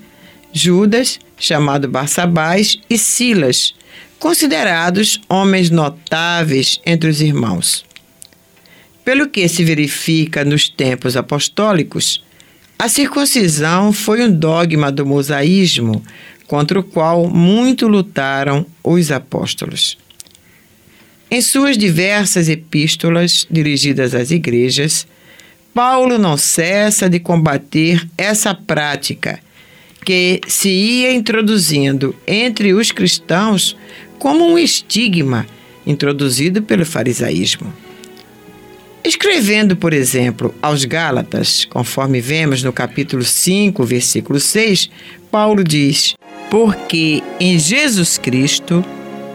Judas, 0.52 1.18
chamado 1.36 1.88
Barsabás, 1.88 2.78
e 2.88 2.96
Silas, 2.96 3.74
considerados 4.18 5.20
homens 5.28 5.70
notáveis 5.70 6.80
entre 6.86 7.10
os 7.10 7.20
irmãos. 7.20 7.84
Pelo 9.04 9.28
que 9.28 9.46
se 9.48 9.62
verifica 9.62 10.44
nos 10.44 10.68
tempos 10.68 11.16
apostólicos, 11.16 12.24
a 12.78 12.88
circuncisão 12.88 13.92
foi 13.92 14.22
um 14.22 14.30
dogma 14.30 14.90
do 14.90 15.06
mosaísmo 15.06 16.02
contra 16.46 16.78
o 16.78 16.82
qual 16.82 17.28
muito 17.28 17.88
lutaram 17.88 18.66
os 18.82 19.10
apóstolos. 19.10 19.96
Em 21.28 21.40
suas 21.40 21.76
diversas 21.76 22.48
epístolas 22.48 23.46
dirigidas 23.50 24.14
às 24.14 24.30
igrejas, 24.30 25.06
Paulo 25.74 26.18
não 26.18 26.36
cessa 26.36 27.08
de 27.08 27.18
combater 27.18 28.06
essa 28.16 28.54
prática 28.54 29.40
que 30.04 30.40
se 30.46 30.68
ia 30.68 31.12
introduzindo 31.12 32.14
entre 32.26 32.72
os 32.72 32.92
cristãos 32.92 33.76
como 34.20 34.46
um 34.46 34.56
estigma 34.56 35.44
introduzido 35.84 36.62
pelo 36.62 36.86
farisaísmo. 36.86 37.72
Escrevendo, 39.04 39.76
por 39.76 39.92
exemplo, 39.92 40.54
aos 40.62 40.84
Gálatas, 40.84 41.64
conforme 41.64 42.20
vemos 42.20 42.62
no 42.62 42.72
capítulo 42.72 43.24
5, 43.24 43.84
versículo 43.84 44.38
6, 44.38 44.90
Paulo 45.30 45.62
diz: 45.62 46.14
Porque 46.50 47.22
em 47.38 47.58
Jesus 47.58 48.16
Cristo 48.16 48.84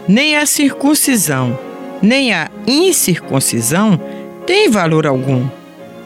nem 0.08 0.36
a 0.36 0.44
circuncisão, 0.44 1.58
nem 2.02 2.32
a 2.32 2.50
incircuncisão 2.66 4.00
tem 4.46 4.68
valor 4.68 5.06
algum, 5.06 5.48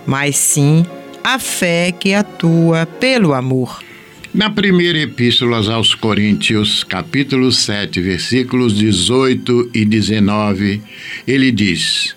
mas 0.07 0.37
sim 0.37 0.85
a 1.25 1.39
fé 1.39 1.91
que 1.91 2.13
atua 2.13 2.87
pelo 2.87 3.33
amor. 3.33 3.83
Na 4.35 4.51
primeira 4.51 4.99
epístola 4.99 5.57
aos 5.73 5.95
Coríntios, 5.95 6.85
capítulo 6.85 7.51
7, 7.51 8.01
versículos 8.03 8.77
18 8.77 9.71
e 9.73 9.85
19, 9.85 10.83
ele 11.27 11.51
diz: 11.51 12.15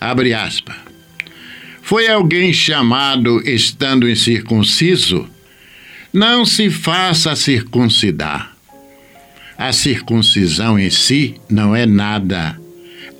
abre. 0.00 0.34
Foi 1.82 2.08
alguém 2.08 2.52
chamado 2.52 3.42
estando 3.46 4.08
incircunciso? 4.08 5.28
Não 6.12 6.46
se 6.46 6.70
faça 6.70 7.36
circuncidar. 7.36 8.56
A 9.58 9.72
circuncisão 9.72 10.78
em 10.78 10.88
si 10.88 11.34
não 11.50 11.76
é 11.76 11.84
nada 11.84 12.58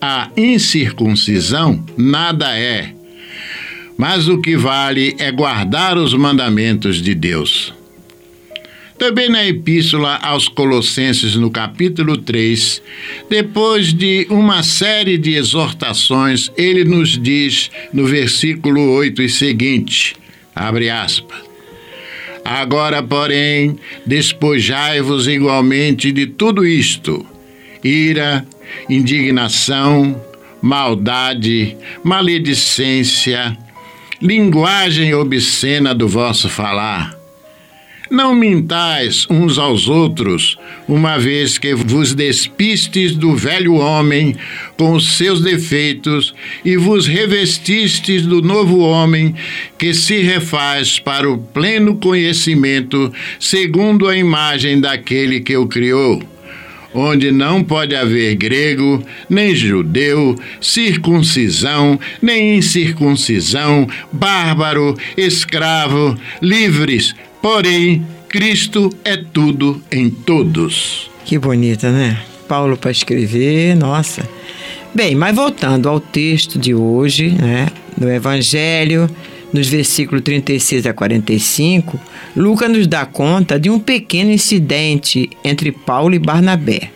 a 0.01 0.31
incircuncisão 0.37 1.85
nada 1.97 2.57
é, 2.57 2.93
mas 3.97 4.29
o 4.29 4.41
que 4.41 4.57
vale 4.57 5.17
é 5.19 5.31
guardar 5.33 5.99
os 5.99 6.15
mandamentos 6.15 7.03
de 7.03 7.15
Deus. 7.15 7.75
Também 8.99 9.29
na 9.29 9.47
Epístola 9.47 10.17
aos 10.17 10.49
Colossenses, 10.49 11.37
no 11.37 11.53
capítulo 11.53 12.17
3, 12.17 12.83
depois 13.31 13.95
de 13.95 14.27
uma 14.29 14.65
série 14.65 15.17
de 15.17 15.35
exortações, 15.35 16.51
ele 16.57 16.85
nos 16.85 17.17
diz 17.17 17.71
no 17.93 18.07
versículo 18.07 18.91
8 18.95 19.23
e 19.23 19.29
seguinte: 19.29 20.17
abre 20.53 20.91
aspas. 20.91 21.39
Agora, 22.45 23.01
porém, 23.01 23.79
despojai-vos 24.05 25.29
igualmente 25.29 26.11
de 26.11 26.27
tudo 26.27 26.67
isto: 26.67 27.25
ira, 27.85 28.45
indignação, 28.89 30.21
maldade, 30.61 31.77
maledicência, 32.03 33.57
linguagem 34.21 35.15
obscena 35.15 35.95
do 35.95 36.09
vosso 36.09 36.49
falar. 36.49 37.19
Não 38.11 38.35
mintais 38.35 39.27
uns 39.29 39.59
aos 39.59 39.87
outros, 39.87 40.57
uma 40.89 41.19
vez 41.19 41.59
que 41.59 41.75
vos 41.75 42.15
despistes 42.15 43.15
do 43.15 43.37
velho 43.37 43.75
homem 43.75 44.35
com 44.79 44.95
os 44.95 45.19
seus 45.19 45.43
defeitos 45.43 46.35
e 46.65 46.75
vos 46.79 47.07
revestistes 47.07 48.25
do 48.25 48.41
novo 48.41 48.79
homem 48.79 49.35
que 49.77 49.93
se 49.93 50.23
refaz 50.23 50.99
para 50.99 51.31
o 51.31 51.37
pleno 51.37 51.97
conhecimento, 51.97 53.13
segundo 53.39 54.09
a 54.09 54.17
imagem 54.17 54.81
daquele 54.81 55.41
que 55.41 55.55
o 55.57 55.67
criou 55.67 56.38
onde 56.95 57.31
não 57.31 57.63
pode 57.63 57.95
haver 57.95 58.35
grego, 58.35 59.03
nem 59.29 59.55
judeu, 59.55 60.35
circuncisão, 60.61 61.99
nem 62.21 62.59
incircuncisão, 62.59 63.87
bárbaro, 64.13 64.97
escravo, 65.17 66.17
livres, 66.41 67.15
Porém, 67.41 68.05
Cristo 68.29 68.91
é 69.05 69.17
tudo 69.17 69.81
em 69.91 70.11
todos. 70.11 71.11
Que 71.25 71.39
bonita, 71.39 71.91
né? 71.91 72.21
Paulo 72.49 72.77
para 72.77 72.91
escrever, 72.91 73.77
nossa. 73.77 74.29
Bem, 74.95 75.15
mas 75.15 75.35
voltando 75.35 75.89
ao 75.89 76.01
texto 76.01 76.59
de 76.59 76.75
hoje, 76.75 77.31
né, 77.31 77.69
no 77.97 78.11
Evangelho, 78.11 79.09
nos 79.53 79.69
versículos 79.69 80.23
36 80.23 80.87
a 80.87 80.93
45, 80.93 81.99
Lucas 82.37 82.71
nos 82.71 82.87
dá 82.87 83.07
conta 83.07 83.59
de 83.59 83.71
um 83.71 83.79
pequeno 83.79 84.31
incidente 84.31 85.31
entre 85.43 85.73
Paulo 85.73 86.15
e 86.15 86.19
Barnabé. 86.19 86.91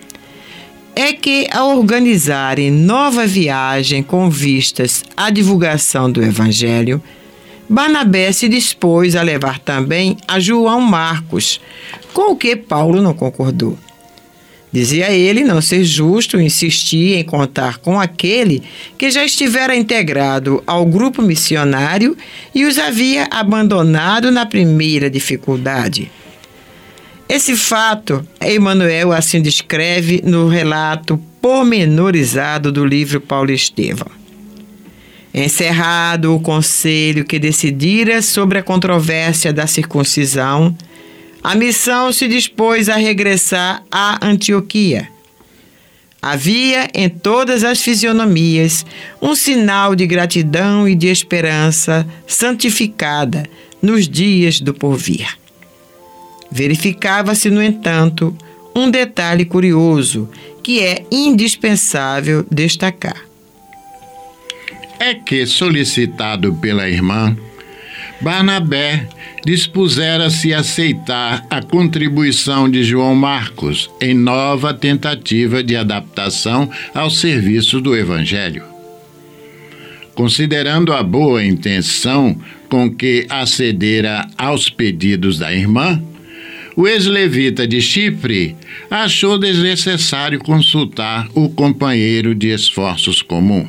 É 0.95 1.13
que, 1.15 1.47
ao 1.51 1.79
organizarem 1.79 2.71
nova 2.71 3.27
viagem 3.27 4.03
com 4.03 4.29
vistas 4.29 5.03
à 5.17 5.31
divulgação 5.31 6.11
do 6.11 6.23
Evangelho, 6.23 7.03
Barnabé 7.69 8.31
se 8.33 8.49
dispôs 8.49 9.17
a 9.17 9.23
levar 9.23 9.59
também 9.59 10.19
a 10.29 10.39
João 10.39 10.81
Marcos, 10.81 11.59
com 12.13 12.33
o 12.33 12.37
que 12.37 12.55
Paulo 12.55 13.01
não 13.01 13.15
concordou. 13.15 13.79
Dizia 14.73 15.11
ele 15.11 15.45
não 15.45 15.61
ser 15.61 15.85
justo 15.85 16.41
insistir 16.41 17.19
em 17.19 17.23
contar 17.23 17.77
com 17.77 18.01
aquele 18.01 18.63
que 18.97 19.11
já 19.11 19.23
estivera 19.23 19.77
integrado 19.77 20.63
ao 20.67 20.87
grupo 20.87 21.21
missionário 21.21 22.17
e 22.55 22.65
os 22.65 22.79
havia 22.79 23.29
abandonado 23.31 24.31
na 24.31 24.47
primeira 24.47 25.11
dificuldade. 25.11 26.11
Esse 27.29 27.55
fato, 27.55 28.27
Emmanuel 28.41 29.13
assim 29.13 29.43
descreve 29.43 30.23
no 30.25 30.49
relato 30.49 31.21
pormenorizado 31.41 32.73
do 32.73 32.85
livro 32.85 33.21
Paulo 33.21 33.51
Estevão. 33.51 34.11
Encerrado 35.35 36.35
o 36.35 36.41
conselho 36.41 37.25
que 37.25 37.39
decidira 37.39 38.21
sobre 38.21 38.59
a 38.59 38.63
controvérsia 38.63 39.53
da 39.53 39.67
circuncisão, 39.67 40.77
a 41.43 41.55
missão 41.55 42.13
se 42.13 42.29
dispôs 42.29 42.89
a 42.89 42.97
regressar 42.97 43.83
a 43.91 44.25
Antioquia. 44.25 45.09
Havia 46.21 46.89
em 46.95 47.09
todas 47.09 47.65
as 47.65 47.83
fisionomias 47.83 48.87
um 49.21 49.35
sinal 49.35 49.97
de 49.97 50.07
gratidão 50.07 50.89
e 50.89 50.95
de 50.95 51.09
esperança 51.09 52.07
santificada 52.27 53.45
nos 53.83 54.09
dias 54.09 54.61
do 54.61 54.73
porvir. 54.73 55.37
Verificava-se, 56.51 57.51
no 57.51 57.63
entanto, 57.63 58.37
um 58.75 58.91
detalhe 58.91 59.45
curioso 59.45 60.29
que 60.63 60.81
é 60.81 61.05
indispensável 61.11 62.47
destacar 62.49 63.33
é 65.03 65.15
que, 65.15 65.45
solicitado 65.47 66.55
pela 66.55 66.89
irmã, 66.89 67.37
Barnabé 68.23 69.09
dispusera-se 69.45 70.55
a 70.55 70.61
aceitar 70.61 71.45
a 71.51 71.61
contribuição 71.61 72.71
de 72.71 72.85
João 72.85 73.17
Marcos 73.17 73.91
em 74.01 74.15
nova 74.15 74.73
tentativa 74.73 75.63
de 75.63 75.75
adaptação 75.75 76.71
ao 76.95 77.11
serviço 77.11 77.81
do 77.81 77.97
Evangelho. 77.97 78.63
Considerando 80.15 80.93
a 80.93 81.03
boa 81.03 81.45
intenção 81.45 82.39
com 82.69 82.89
que 82.89 83.27
acedera 83.29 84.29
aos 84.39 84.71
pedidos 84.71 85.39
da 85.39 85.53
irmã, 85.53 86.01
o 86.77 86.87
ex-levita 86.87 87.67
de 87.67 87.81
Chipre 87.81 88.55
achou 88.89 89.37
desnecessário 89.37 90.39
consultar 90.39 91.29
o 91.35 91.49
companheiro 91.49 92.37
de 92.37 92.49
esforços 92.49 93.21
comum. 93.21 93.69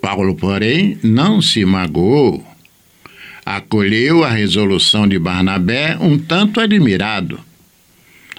Paulo, 0.00 0.34
porém, 0.34 0.98
não 1.02 1.40
se 1.40 1.64
magoou. 1.64 2.49
Acolheu 3.56 4.22
a 4.22 4.30
resolução 4.30 5.08
de 5.08 5.18
Barnabé 5.18 5.96
um 6.00 6.16
tanto 6.16 6.60
admirado. 6.60 7.40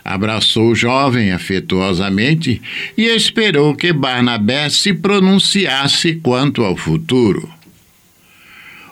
Abraçou 0.06 0.70
o 0.70 0.76
jovem 0.76 1.34
afetuosamente 1.34 2.62
e 2.98 3.08
esperou 3.08 3.76
que 3.76 3.92
Barnabé 3.92 4.70
se 4.70 4.94
pronunciasse 4.94 6.16
quanto 6.16 6.64
ao 6.64 6.78
futuro. 6.78 7.50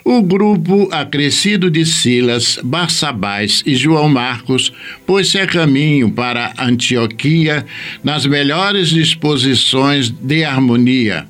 O 0.04 0.22
grupo 0.22 0.90
acrescido 0.92 1.72
de 1.72 1.86
Silas, 1.86 2.60
Barsabás 2.62 3.64
e 3.66 3.74
João 3.74 4.10
Marcos 4.10 4.74
pôs-se 5.08 5.40
a 5.40 5.48
caminho 5.48 6.12
para 6.12 6.54
Antioquia 6.60 7.66
nas 8.04 8.26
melhores 8.26 8.90
disposições 8.90 10.10
de 10.10 10.44
harmonia 10.44 11.26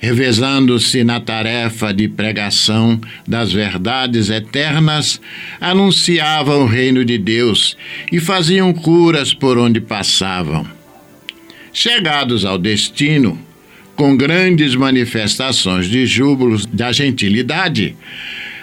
revezando-se 0.00 1.04
na 1.04 1.20
tarefa 1.20 1.92
de 1.92 2.08
pregação 2.08 2.98
das 3.28 3.52
verdades 3.52 4.30
eternas, 4.30 5.20
anunciavam 5.60 6.62
o 6.62 6.66
reino 6.66 7.04
de 7.04 7.18
Deus 7.18 7.76
e 8.10 8.18
faziam 8.18 8.72
curas 8.72 9.34
por 9.34 9.58
onde 9.58 9.80
passavam. 9.80 10.66
Chegados 11.72 12.44
ao 12.44 12.58
destino, 12.58 13.38
com 13.94 14.16
grandes 14.16 14.74
manifestações 14.74 15.86
de 15.86 16.06
júbilos 16.06 16.64
da 16.64 16.90
gentilidade, 16.90 17.94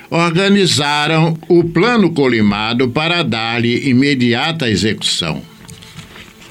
organizaram 0.10 1.38
o 1.48 1.64
plano 1.64 2.12
colimado 2.12 2.90
para 2.90 3.22
dar-lhe 3.22 3.88
imediata 3.90 4.70
execução. 4.70 5.42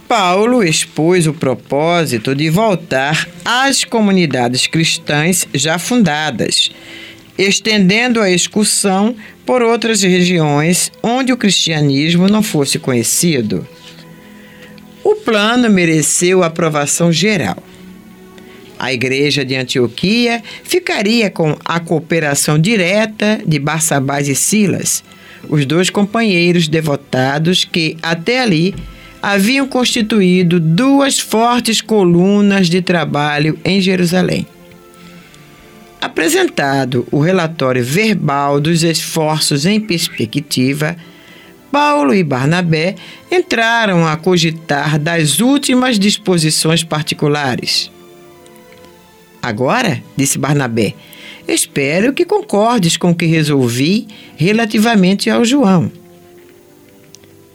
Paulo 0.09 0.63
expôs 0.63 1.27
o 1.27 1.35
propósito 1.35 2.35
de 2.35 2.49
voltar 2.49 3.29
às 3.45 3.85
comunidades 3.85 4.67
cristãs 4.67 5.49
já 5.53 5.79
fundadas, 5.79 6.71
estendendo 7.37 8.21
a 8.21 8.31
excursão 8.31 9.17
por 9.45 9.63
outras 9.63 10.03
regiões 10.03 10.93
onde 11.03 11.33
o 11.33 11.37
cristianismo 11.37 12.29
não 12.29 12.43
fosse 12.43 12.79
conhecido. 12.79 13.67
O 15.03 15.17
plano 15.17 15.69
mereceu 15.69 16.43
aprovação 16.45 17.13
geral. 17.13 17.63
A 18.79 18.93
igreja 18.93 19.45
de 19.45 19.57
Antioquia 19.57 20.43
ficaria 20.63 21.31
com 21.31 21.57
a 21.65 21.81
cooperação 21.81 22.59
direta 22.59 23.41
de 23.45 23.59
Barsabás 23.59 24.29
e 24.29 24.37
Silas, 24.37 25.03
os 25.49 25.65
dois 25.67 25.91
companheiros 25.91 26.69
devotados 26.69 27.65
que, 27.65 27.97
até 28.03 28.41
ali, 28.41 28.75
haviam 29.27 29.67
constituído 29.67 30.61
duas 30.61 31.19
fortes 31.19 31.81
colunas 31.81 32.71
de 32.71 32.81
trabalho 32.81 33.59
em 33.65 33.81
Jerusalém. 33.81 34.47
Apresentado 36.01 37.05
o 37.11 37.19
relatório 37.19 37.83
verbal 37.83 38.61
dos 38.61 38.85
esforços 38.85 39.67
em 39.67 39.81
perspectiva, 39.81 40.97
Paulo 41.73 42.15
e 42.15 42.23
Barnabé 42.23 42.95
entraram 43.29 44.07
a 44.07 44.17
cogitar 44.17 44.97
das 44.97 45.41
últimas 45.41 45.99
disposições 45.99 46.85
particulares. 46.85 47.91
Agora, 49.43 50.01
disse 50.17 50.39
Barnabé, 50.39 50.95
espero 51.49 52.13
que 52.13 52.25
concordes 52.25 52.97
com 52.97 53.11
o 53.11 53.15
que 53.15 53.27
resolvi 53.27 54.07
relativamente 54.37 55.29
ao 55.29 55.45
João. 55.45 55.91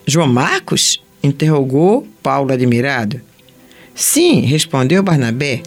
João 0.05 0.27
Marcos? 0.27 1.01
Interrogou 1.23 2.07
Paulo 2.21 2.51
admirado. 2.51 3.21
Sim, 3.93 4.41
respondeu 4.41 5.03
Barnabé, 5.03 5.61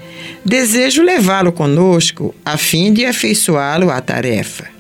desejo 0.45 1.03
levá-lo 1.03 1.53
conosco 1.53 2.35
a 2.45 2.57
fim 2.57 2.93
de 2.93 3.05
afeiçoá-lo 3.05 3.91
à 3.91 4.01
tarefa. 4.01 4.75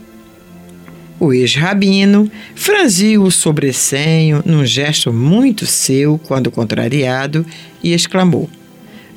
O 1.21 1.33
ex-rabino 1.33 2.31
franziu 2.55 3.23
o 3.23 3.31
sobressenho 3.31 4.43
num 4.45 4.67
gesto 4.67 5.13
muito 5.13 5.65
seu 5.65 6.19
quando 6.27 6.51
contrariado 6.51 7.47
e 7.83 7.93
exclamou: 7.93 8.51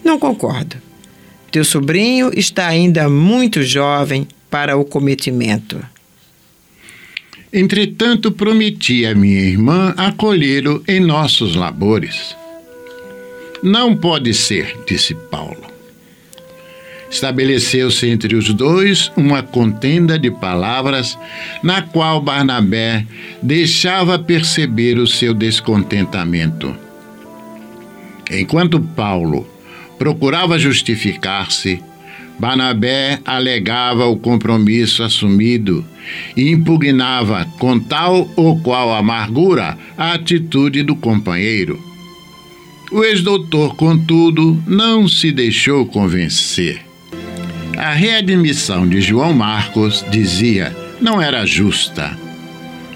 Não 0.04 0.20
concordo. 0.20 0.76
Teu 1.52 1.66
sobrinho 1.66 2.32
está 2.38 2.68
ainda 2.68 3.10
muito 3.10 3.64
jovem 3.64 4.28
para 4.50 4.78
o 4.78 4.86
cometimento. 4.86 5.84
Entretanto, 7.52 8.32
prometi 8.32 9.06
a 9.06 9.16
minha 9.16 9.42
irmã 9.42 9.94
acolhê-lo 9.96 10.84
em 10.88 11.00
nossos 11.00 11.56
labores. 11.56 12.36
Não 13.64 13.96
pode 13.96 14.34
ser, 14.34 14.78
disse 14.86 15.16
Paulo. 15.16 15.66
Estabeleceu-se 17.10 18.08
entre 18.10 18.36
os 18.36 18.54
dois 18.54 19.12
uma 19.16 19.42
contenda 19.42 20.20
de 20.20 20.30
palavras, 20.30 21.18
na 21.64 21.82
qual 21.82 22.22
Barnabé 22.22 23.06
deixava 23.42 24.20
perceber 24.20 24.98
o 24.98 25.08
seu 25.08 25.34
descontentamento. 25.34 26.76
Enquanto 28.30 28.82
Paulo 28.82 29.48
procurava 29.98 30.60
justificar-se, 30.60 31.82
Barnabé 32.40 33.20
alegava 33.26 34.06
o 34.06 34.18
compromisso 34.18 35.02
assumido 35.02 35.84
e 36.36 36.52
impugnava 36.52 37.46
com 37.58 37.80
tal 37.80 38.30
ou 38.36 38.60
qual 38.60 38.94
amargura 38.94 39.78
a 39.98 40.14
atitude 40.14 40.84
do 40.84 40.96
companheiro. 40.96 41.82
O 42.92 43.04
ex-doutor, 43.04 43.76
contudo, 43.76 44.62
não 44.66 45.08
se 45.08 45.32
deixou 45.32 45.86
convencer. 45.86 46.82
A 47.76 47.92
readmissão 47.92 48.88
de 48.88 49.02
João 49.02 49.34
Marcos, 49.34 50.06
dizia, 50.10 50.76
não 51.02 51.22
era 51.22 51.46
justa. 51.46 52.18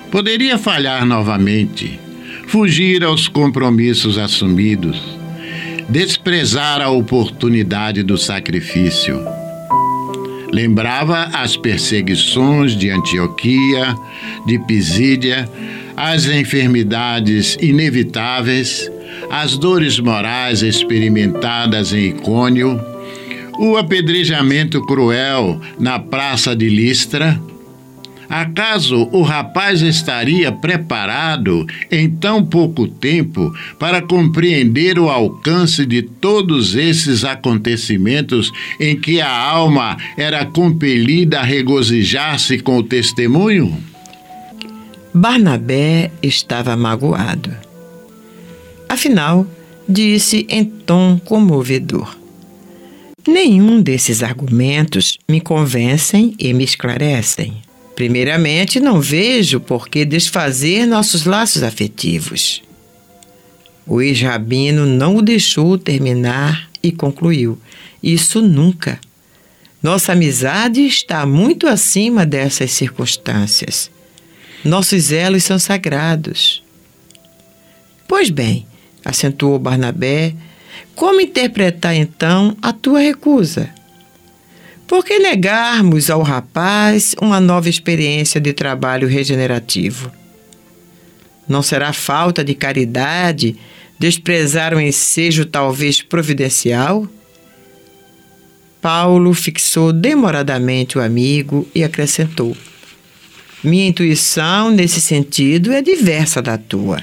Poderia 0.10 0.58
falhar 0.58 1.06
novamente, 1.06 2.00
fugir 2.48 3.04
aos 3.04 3.28
compromissos 3.28 4.18
assumidos, 4.18 5.21
desprezar 5.90 6.82
a 6.82 6.90
oportunidade 6.90 8.04
do 8.04 8.18
sacrifício. 8.18 9.20
Lembrava 10.52 11.30
as 11.34 11.56
perseguições 11.56 12.76
de 12.76 12.90
Antioquia, 12.90 13.96
de 14.46 14.60
Pisídia, 14.60 15.50
as 15.96 16.26
enfermidades 16.26 17.58
inevitáveis, 17.62 18.92
as 19.30 19.58
dores 19.58 20.00
morais 20.00 20.62
experimentadas 20.62 21.94
em 21.94 22.10
Icônio, 22.10 22.80
o 23.60 23.78
apedrejamento 23.78 24.82
cruel 24.86 25.62
na 25.80 26.00
praça 26.00 26.56
de 26.56 26.68
Listra? 26.68 27.40
Acaso 28.32 29.10
o 29.12 29.24
rapaz 29.24 29.82
estaria 29.82 30.54
preparado 30.54 31.68
em 31.92 32.10
tão 32.10 32.42
pouco 32.46 32.88
tempo 32.88 33.54
para 33.78 34.02
compreender 34.02 34.98
o 34.98 35.10
alcance 35.10 35.86
de 35.86 36.02
todos 36.02 36.74
esses 36.74 37.26
acontecimentos 37.26 38.50
em 38.80 38.98
que 38.98 39.20
a 39.20 39.30
alma 39.30 39.98
era 40.16 40.46
compelida 40.46 41.42
a 41.42 41.44
regozijar-se 41.44 42.60
com 42.60 42.78
o 42.78 42.84
testemunho? 42.84 43.78
Barnabé 45.14 46.10
estava 46.24 46.78
magoado. 46.78 47.54
Afinal, 48.88 49.46
disse 49.90 50.48
em 50.48 50.64
tom 50.64 51.20
comovedor: 51.20 52.16
Nenhum 53.28 53.82
desses 53.82 54.24
argumentos 54.24 55.18
me 55.28 55.42
convencem 55.42 56.34
e 56.40 56.54
me 56.54 56.64
esclarecem. 56.64 57.62
Primeiramente, 57.96 58.80
não 58.80 59.02
vejo 59.02 59.60
por 59.60 59.88
que 59.88 60.06
desfazer 60.06 60.86
nossos 60.86 61.26
laços 61.26 61.64
afetivos. 61.64 62.62
O 63.86 64.02
ex-rabino 64.02 64.86
não 64.86 65.18
o 65.18 65.22
deixou 65.22 65.78
terminar 65.78 66.70
e 66.82 66.92
concluiu: 66.92 67.58
Isso 68.02 68.42
nunca. 68.42 69.00
Nossa 69.82 70.12
amizade 70.14 70.82
está 70.86 71.26
muito 71.26 71.68
acima 71.68 72.26
dessas 72.26 72.72
circunstâncias. 72.72 73.90
Nossos 74.64 75.12
elos 75.12 75.44
são 75.44 75.58
sagrados. 75.58 76.64
Pois 78.08 78.30
bem, 78.30 78.66
acentuou 79.04 79.58
Barnabé, 79.58 80.36
como 80.96 81.20
interpretar 81.20 81.96
então 81.96 82.56
a 82.62 82.72
tua 82.72 83.00
recusa? 83.00 83.70
Por 84.92 85.06
que 85.06 85.20
negarmos 85.20 86.10
ao 86.10 86.22
rapaz 86.22 87.16
uma 87.22 87.40
nova 87.40 87.70
experiência 87.70 88.42
de 88.42 88.52
trabalho 88.52 89.08
regenerativo? 89.08 90.12
Não 91.48 91.64
será 91.64 91.94
falta 91.94 92.44
de 92.44 92.54
caridade 92.54 93.56
desprezar 93.98 94.76
um 94.76 94.82
ensejo 94.82 95.46
talvez 95.46 96.02
providencial? 96.02 97.08
Paulo 98.82 99.34
fixou 99.34 99.94
demoradamente 99.94 100.98
o 100.98 101.02
amigo 101.02 101.66
e 101.74 101.86
acrescentou: 101.86 102.54
Minha 103.64 103.88
intuição 103.88 104.72
nesse 104.72 105.00
sentido 105.00 105.72
é 105.72 105.82
diversa 105.82 106.42
da 106.42 106.58
tua. 106.58 107.02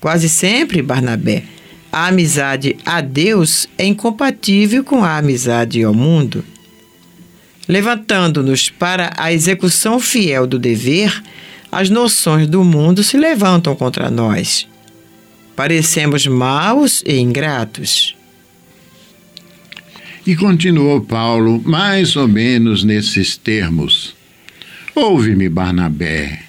Quase 0.00 0.26
sempre, 0.26 0.80
Barnabé, 0.80 1.44
a 1.92 2.06
amizade 2.06 2.78
a 2.82 3.02
Deus 3.02 3.68
é 3.76 3.84
incompatível 3.84 4.82
com 4.82 5.04
a 5.04 5.18
amizade 5.18 5.82
ao 5.82 5.92
mundo. 5.92 6.42
Levantando-nos 7.68 8.70
para 8.70 9.12
a 9.16 9.32
execução 9.32 10.00
fiel 10.00 10.46
do 10.46 10.58
dever, 10.58 11.22
as 11.70 11.88
noções 11.88 12.48
do 12.48 12.64
mundo 12.64 13.02
se 13.02 13.16
levantam 13.16 13.74
contra 13.74 14.10
nós. 14.10 14.68
Parecemos 15.54 16.26
maus 16.26 17.02
e 17.06 17.18
ingratos. 17.18 18.16
E 20.26 20.36
continuou 20.36 21.00
Paulo, 21.00 21.60
mais 21.64 22.14
ou 22.16 22.28
menos 22.28 22.84
nesses 22.84 23.36
termos: 23.36 24.14
Ouve-me, 24.94 25.48
Barnabé. 25.48 26.42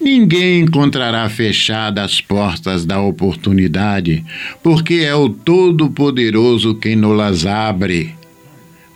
Ninguém 0.00 0.62
encontrará 0.62 1.28
fechadas 1.28 2.04
as 2.04 2.20
portas 2.20 2.84
da 2.84 3.00
oportunidade, 3.00 4.24
porque 4.60 4.94
é 4.94 5.14
o 5.14 5.28
Todo-Poderoso 5.28 6.74
quem 6.74 6.96
nos 6.96 7.46
abre. 7.46 8.12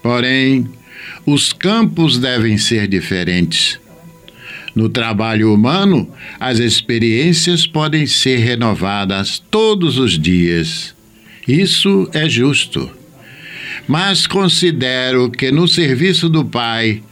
Porém, 0.03 0.69
os 1.25 1.53
campos 1.53 2.19
devem 2.19 2.59
ser 2.59 2.87
diferentes. 2.87 3.79
No 4.75 4.89
trabalho 4.89 5.53
humano, 5.53 6.09
as 6.39 6.59
experiências 6.59 7.67
podem 7.67 8.07
ser 8.07 8.39
renovadas 8.39 9.43
todos 9.51 9.99
os 9.99 10.19
dias. 10.19 10.95
Isso 11.49 12.09
é 12.13 12.29
justo 12.29 12.91
mas 13.87 14.27
considero 14.27 15.31
que 15.31 15.53
no 15.53 15.69
serviço 15.69 16.29
do 16.29 16.45
Pai, 16.45 17.03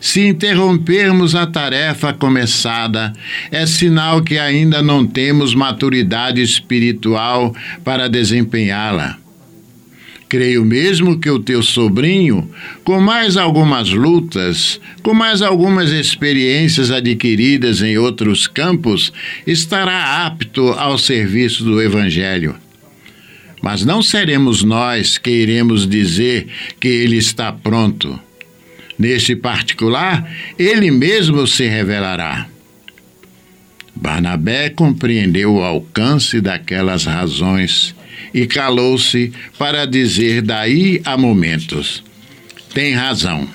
se 0.00 0.26
interrompermos 0.26 1.34
a 1.34 1.46
tarefa 1.46 2.12
começada, 2.12 3.12
é 3.50 3.64
sinal 3.66 4.22
que 4.22 4.38
ainda 4.38 4.82
não 4.82 5.06
temos 5.06 5.54
maturidade 5.54 6.42
espiritual 6.42 7.54
para 7.84 8.08
desempenhá-la. 8.08 9.23
Creio 10.28 10.64
mesmo 10.64 11.18
que 11.18 11.30
o 11.30 11.38
teu 11.38 11.62
sobrinho, 11.62 12.50
com 12.82 13.00
mais 13.00 13.36
algumas 13.36 13.90
lutas, 13.90 14.80
com 15.02 15.14
mais 15.14 15.42
algumas 15.42 15.90
experiências 15.90 16.90
adquiridas 16.90 17.82
em 17.82 17.98
outros 17.98 18.46
campos, 18.46 19.12
estará 19.46 20.26
apto 20.26 20.70
ao 20.70 20.98
serviço 20.98 21.62
do 21.62 21.80
Evangelho. 21.80 22.56
Mas 23.62 23.84
não 23.84 24.02
seremos 24.02 24.62
nós 24.62 25.18
que 25.18 25.30
iremos 25.30 25.86
dizer 25.86 26.48
que 26.80 26.88
ele 26.88 27.16
está 27.16 27.52
pronto. 27.52 28.18
Neste 28.98 29.34
particular, 29.34 30.30
ele 30.58 30.90
mesmo 30.90 31.46
se 31.46 31.66
revelará. 31.66 32.46
Barnabé 33.94 34.70
compreendeu 34.70 35.54
o 35.54 35.62
alcance 35.62 36.40
daquelas 36.40 37.04
razões 37.04 37.94
e 38.32 38.46
calou-se 38.46 39.32
para 39.58 39.86
dizer 39.86 40.42
daí 40.42 41.00
a 41.04 41.16
momentos: 41.16 42.02
Tem 42.72 42.92
razão. 42.94 43.48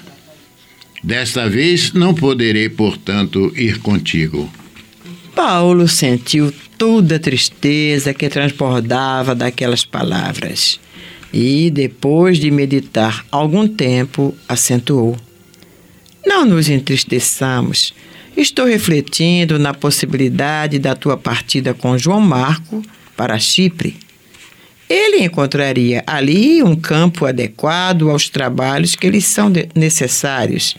Desta 1.04 1.50
vez 1.50 1.94
não 1.94 2.14
poderei, 2.14 2.68
portanto, 2.68 3.54
ir 3.56 3.80
contigo. 3.80 4.52
Paulo 5.34 5.88
sentiu 5.88 6.54
toda 6.78 7.16
a 7.16 7.20
tristeza 7.20 8.14
que 8.14 8.28
transbordava 8.28 9.34
daquelas 9.34 9.86
palavras 9.86 10.80
e, 11.34 11.70
depois 11.70 12.40
de 12.40 12.52
meditar 12.52 13.26
algum 13.32 13.68
tempo, 13.68 14.36
acentuou: 14.48 15.18
Não 16.26 16.46
nos 16.46 16.70
entristeçamos. 16.70 17.94
Estou 18.36 18.66
refletindo 18.66 19.60
na 19.60 19.74
possibilidade 19.74 20.80
da 20.80 20.96
tua 20.96 21.18
partida 21.18 21.74
com 21.74 21.98
João 21.98 22.22
Marco 22.22 22.82
para 23.16 23.38
Chipre. 23.38 23.98
Ele 24.90 25.24
encontraria 25.24 26.04
ali 26.08 26.64
um 26.64 26.76
campo 26.76 27.28
adequado 27.28 28.10
aos 28.10 28.28
trabalhos 28.28 28.96
que 28.96 29.08
lhes 29.08 29.26
são 29.26 29.52
necessários 29.76 30.76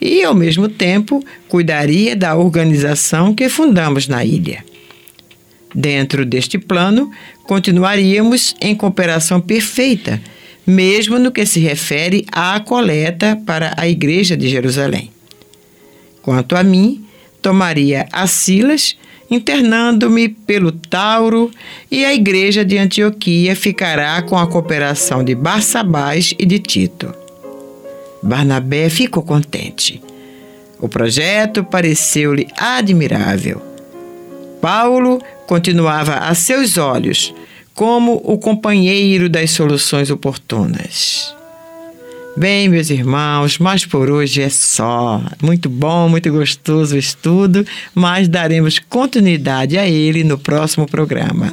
e, 0.00 0.24
ao 0.24 0.34
mesmo 0.34 0.68
tempo, 0.68 1.24
cuidaria 1.48 2.16
da 2.16 2.34
organização 2.34 3.32
que 3.32 3.48
fundamos 3.48 4.08
na 4.08 4.24
ilha. 4.24 4.64
Dentro 5.72 6.26
deste 6.26 6.58
plano, 6.58 7.10
continuaríamos 7.44 8.56
em 8.60 8.74
cooperação 8.74 9.40
perfeita, 9.40 10.20
mesmo 10.66 11.18
no 11.18 11.30
que 11.30 11.46
se 11.46 11.60
refere 11.60 12.26
à 12.32 12.58
coleta 12.58 13.40
para 13.46 13.72
a 13.76 13.88
Igreja 13.88 14.36
de 14.36 14.48
Jerusalém. 14.48 15.10
Quanto 16.22 16.56
a 16.56 16.62
mim, 16.62 17.03
tomaria 17.44 18.08
a 18.10 18.26
Silas, 18.26 18.96
internando-me 19.30 20.30
pelo 20.30 20.72
Tauro, 20.72 21.50
e 21.90 22.02
a 22.02 22.14
igreja 22.14 22.64
de 22.64 22.78
Antioquia 22.78 23.54
ficará 23.54 24.22
com 24.22 24.38
a 24.38 24.46
cooperação 24.46 25.22
de 25.22 25.34
Barsabás 25.34 26.34
e 26.38 26.46
de 26.46 26.58
Tito. 26.58 27.14
Barnabé 28.22 28.88
ficou 28.88 29.22
contente. 29.22 30.02
O 30.80 30.88
projeto 30.88 31.62
pareceu-lhe 31.62 32.48
admirável. 32.56 33.60
Paulo 34.62 35.20
continuava 35.46 36.14
a 36.14 36.34
seus 36.34 36.78
olhos 36.78 37.34
como 37.74 38.22
o 38.24 38.38
companheiro 38.38 39.28
das 39.28 39.50
soluções 39.50 40.08
oportunas. 40.10 41.34
Bem, 42.36 42.68
meus 42.68 42.90
irmãos, 42.90 43.58
mas 43.58 43.86
por 43.86 44.10
hoje 44.10 44.42
é 44.42 44.48
só. 44.48 45.22
Muito 45.40 45.68
bom, 45.68 46.08
muito 46.08 46.32
gostoso 46.32 46.96
o 46.96 46.98
estudo, 46.98 47.64
mas 47.94 48.26
daremos 48.26 48.80
continuidade 48.80 49.78
a 49.78 49.86
ele 49.86 50.24
no 50.24 50.36
próximo 50.36 50.84
programa. 50.86 51.52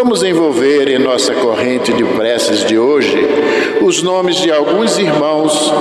Vamos 0.00 0.22
envolver 0.22 0.86
em 0.86 0.96
nossa 0.96 1.34
corrente 1.34 1.92
de 1.92 2.04
preces 2.04 2.64
de 2.64 2.78
hoje 2.78 3.18
os 3.82 4.00
nomes 4.00 4.36
de 4.36 4.48
alguns 4.48 4.96
irmãos 4.96 5.72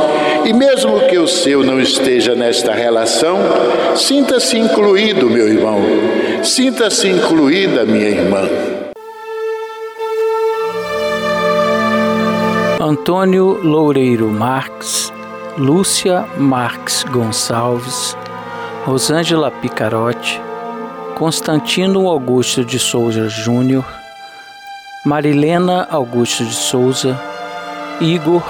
e, 0.44 0.52
mesmo 0.52 1.00
que 1.02 1.20
o 1.20 1.28
seu 1.28 1.64
não 1.64 1.80
esteja 1.80 2.34
nesta 2.34 2.74
relação, 2.74 3.38
sinta-se 3.96 4.58
incluído, 4.58 5.30
meu 5.30 5.48
irmão, 5.48 5.80
sinta-se 6.44 7.08
incluída, 7.08 7.86
minha 7.86 8.10
irmã. 8.10 8.50
Antônio 12.82 13.60
Loureiro 13.62 14.30
Marques, 14.32 15.14
Lúcia 15.60 16.26
Marques 16.40 17.04
Gonçalves, 17.04 18.18
Rosângela 18.84 19.52
Picarotti, 19.52 20.42
Constantino 21.14 22.08
Augusto 22.08 22.66
de 22.66 22.80
Souza 22.80 23.30
Júnior, 23.30 23.86
Marilena 25.06 25.88
Augusto 25.90 26.44
de 26.44 26.54
Souza, 26.54 27.18
Igor 28.02 28.44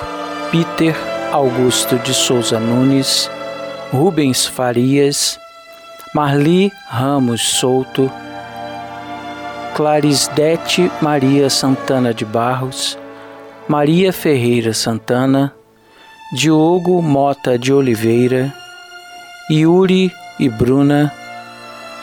Peter 0.51 0.95
Augusto 1.31 1.97
de 1.97 2.13
Souza 2.13 2.59
Nunes, 2.59 3.29
Rubens 3.91 4.45
Farias, 4.45 5.39
Marli 6.13 6.71
Ramos 6.89 7.41
Souto, 7.41 8.11
Clarisdete 9.75 10.89
Maria 11.01 11.49
Santana 11.49 12.13
de 12.13 12.25
Barros, 12.25 12.97
Maria 13.67 14.11
Ferreira 14.11 14.73
Santana, 14.73 15.53
Diogo 16.33 17.01
Mota 17.01 17.59
de 17.59 17.71
Oliveira, 17.71 18.53
Yuri 19.49 20.11
e 20.39 20.49
Bruna, 20.49 21.13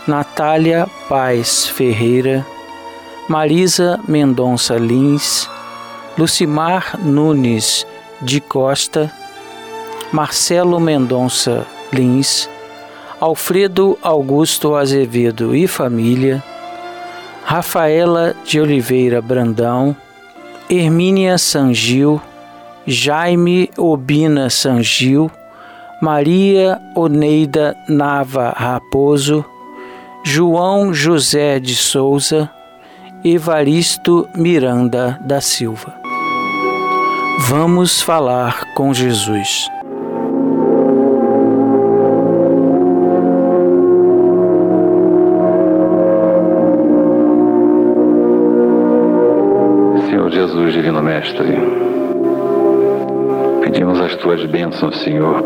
Natália 0.07 0.86
Paz 1.09 1.66
Ferreira, 1.66 2.47
Marisa 3.26 3.98
Mendonça 4.06 4.76
Lins, 4.76 5.48
Lucimar 6.18 6.98
Nunes 7.02 7.86
de 8.20 8.38
Costa, 8.38 9.10
Marcelo 10.12 10.78
Mendonça 10.78 11.66
Lins, 11.90 12.50
Alfredo 13.18 13.98
Augusto 14.02 14.74
Azevedo 14.76 15.56
e 15.56 15.66
família, 15.66 16.44
Rafaela 17.44 18.36
de 18.44 18.60
Oliveira 18.60 19.22
Brandão, 19.22 19.96
Hermínia 20.68 21.38
Sangil, 21.38 22.20
Jaime 22.86 23.70
Obina 23.78 24.50
Sangil, 24.50 25.30
Maria 26.02 26.78
Oneida 26.94 27.74
Nava 27.88 28.50
Raposo, 28.50 29.42
João 30.22 30.92
José 30.92 31.58
de 31.58 31.74
Souza, 31.74 32.50
Evaristo 33.26 34.28
Miranda 34.36 35.18
da 35.18 35.40
Silva. 35.40 35.94
Vamos 37.48 38.02
falar 38.02 38.74
com 38.74 38.92
Jesus. 38.92 39.66
Senhor 50.06 50.30
Jesus, 50.30 50.74
Divino 50.74 51.02
Mestre, 51.02 51.56
pedimos 53.62 54.02
as 54.02 54.14
tuas 54.16 54.44
bênçãos, 54.44 54.98
Senhor, 54.98 55.42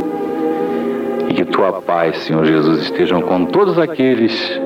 e 1.28 1.34
que 1.34 1.44
tua 1.44 1.80
paz, 1.80 2.18
Senhor 2.24 2.44
Jesus, 2.44 2.82
estejam 2.82 3.22
com 3.22 3.44
todos 3.44 3.78
aqueles 3.78 4.60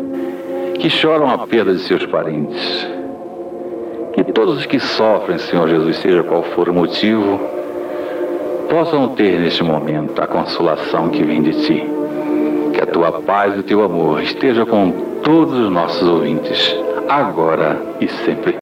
que 0.80 0.88
choram 0.88 1.28
a 1.28 1.46
perda 1.46 1.74
de 1.74 1.80
seus 1.80 2.06
parentes 2.06 3.01
todos 4.44 4.58
os 4.58 4.66
que 4.66 4.80
sofrem, 4.80 5.38
Senhor 5.38 5.68
Jesus, 5.68 5.98
seja 5.98 6.24
qual 6.24 6.42
for 6.42 6.68
o 6.68 6.74
motivo, 6.74 7.38
possam 8.68 9.10
ter 9.10 9.38
neste 9.38 9.62
momento 9.62 10.20
a 10.20 10.26
consolação 10.26 11.10
que 11.10 11.22
vem 11.22 11.40
de 11.40 11.52
Ti. 11.64 11.84
Que 12.72 12.80
a 12.80 12.86
Tua 12.86 13.12
paz 13.12 13.54
e 13.54 13.60
o 13.60 13.62
Teu 13.62 13.84
amor 13.84 14.20
esteja 14.20 14.66
com 14.66 14.90
todos 15.22 15.56
os 15.56 15.70
nossos 15.70 16.08
ouvintes, 16.08 16.76
agora 17.08 17.80
e 18.00 18.08
sempre. 18.08 18.58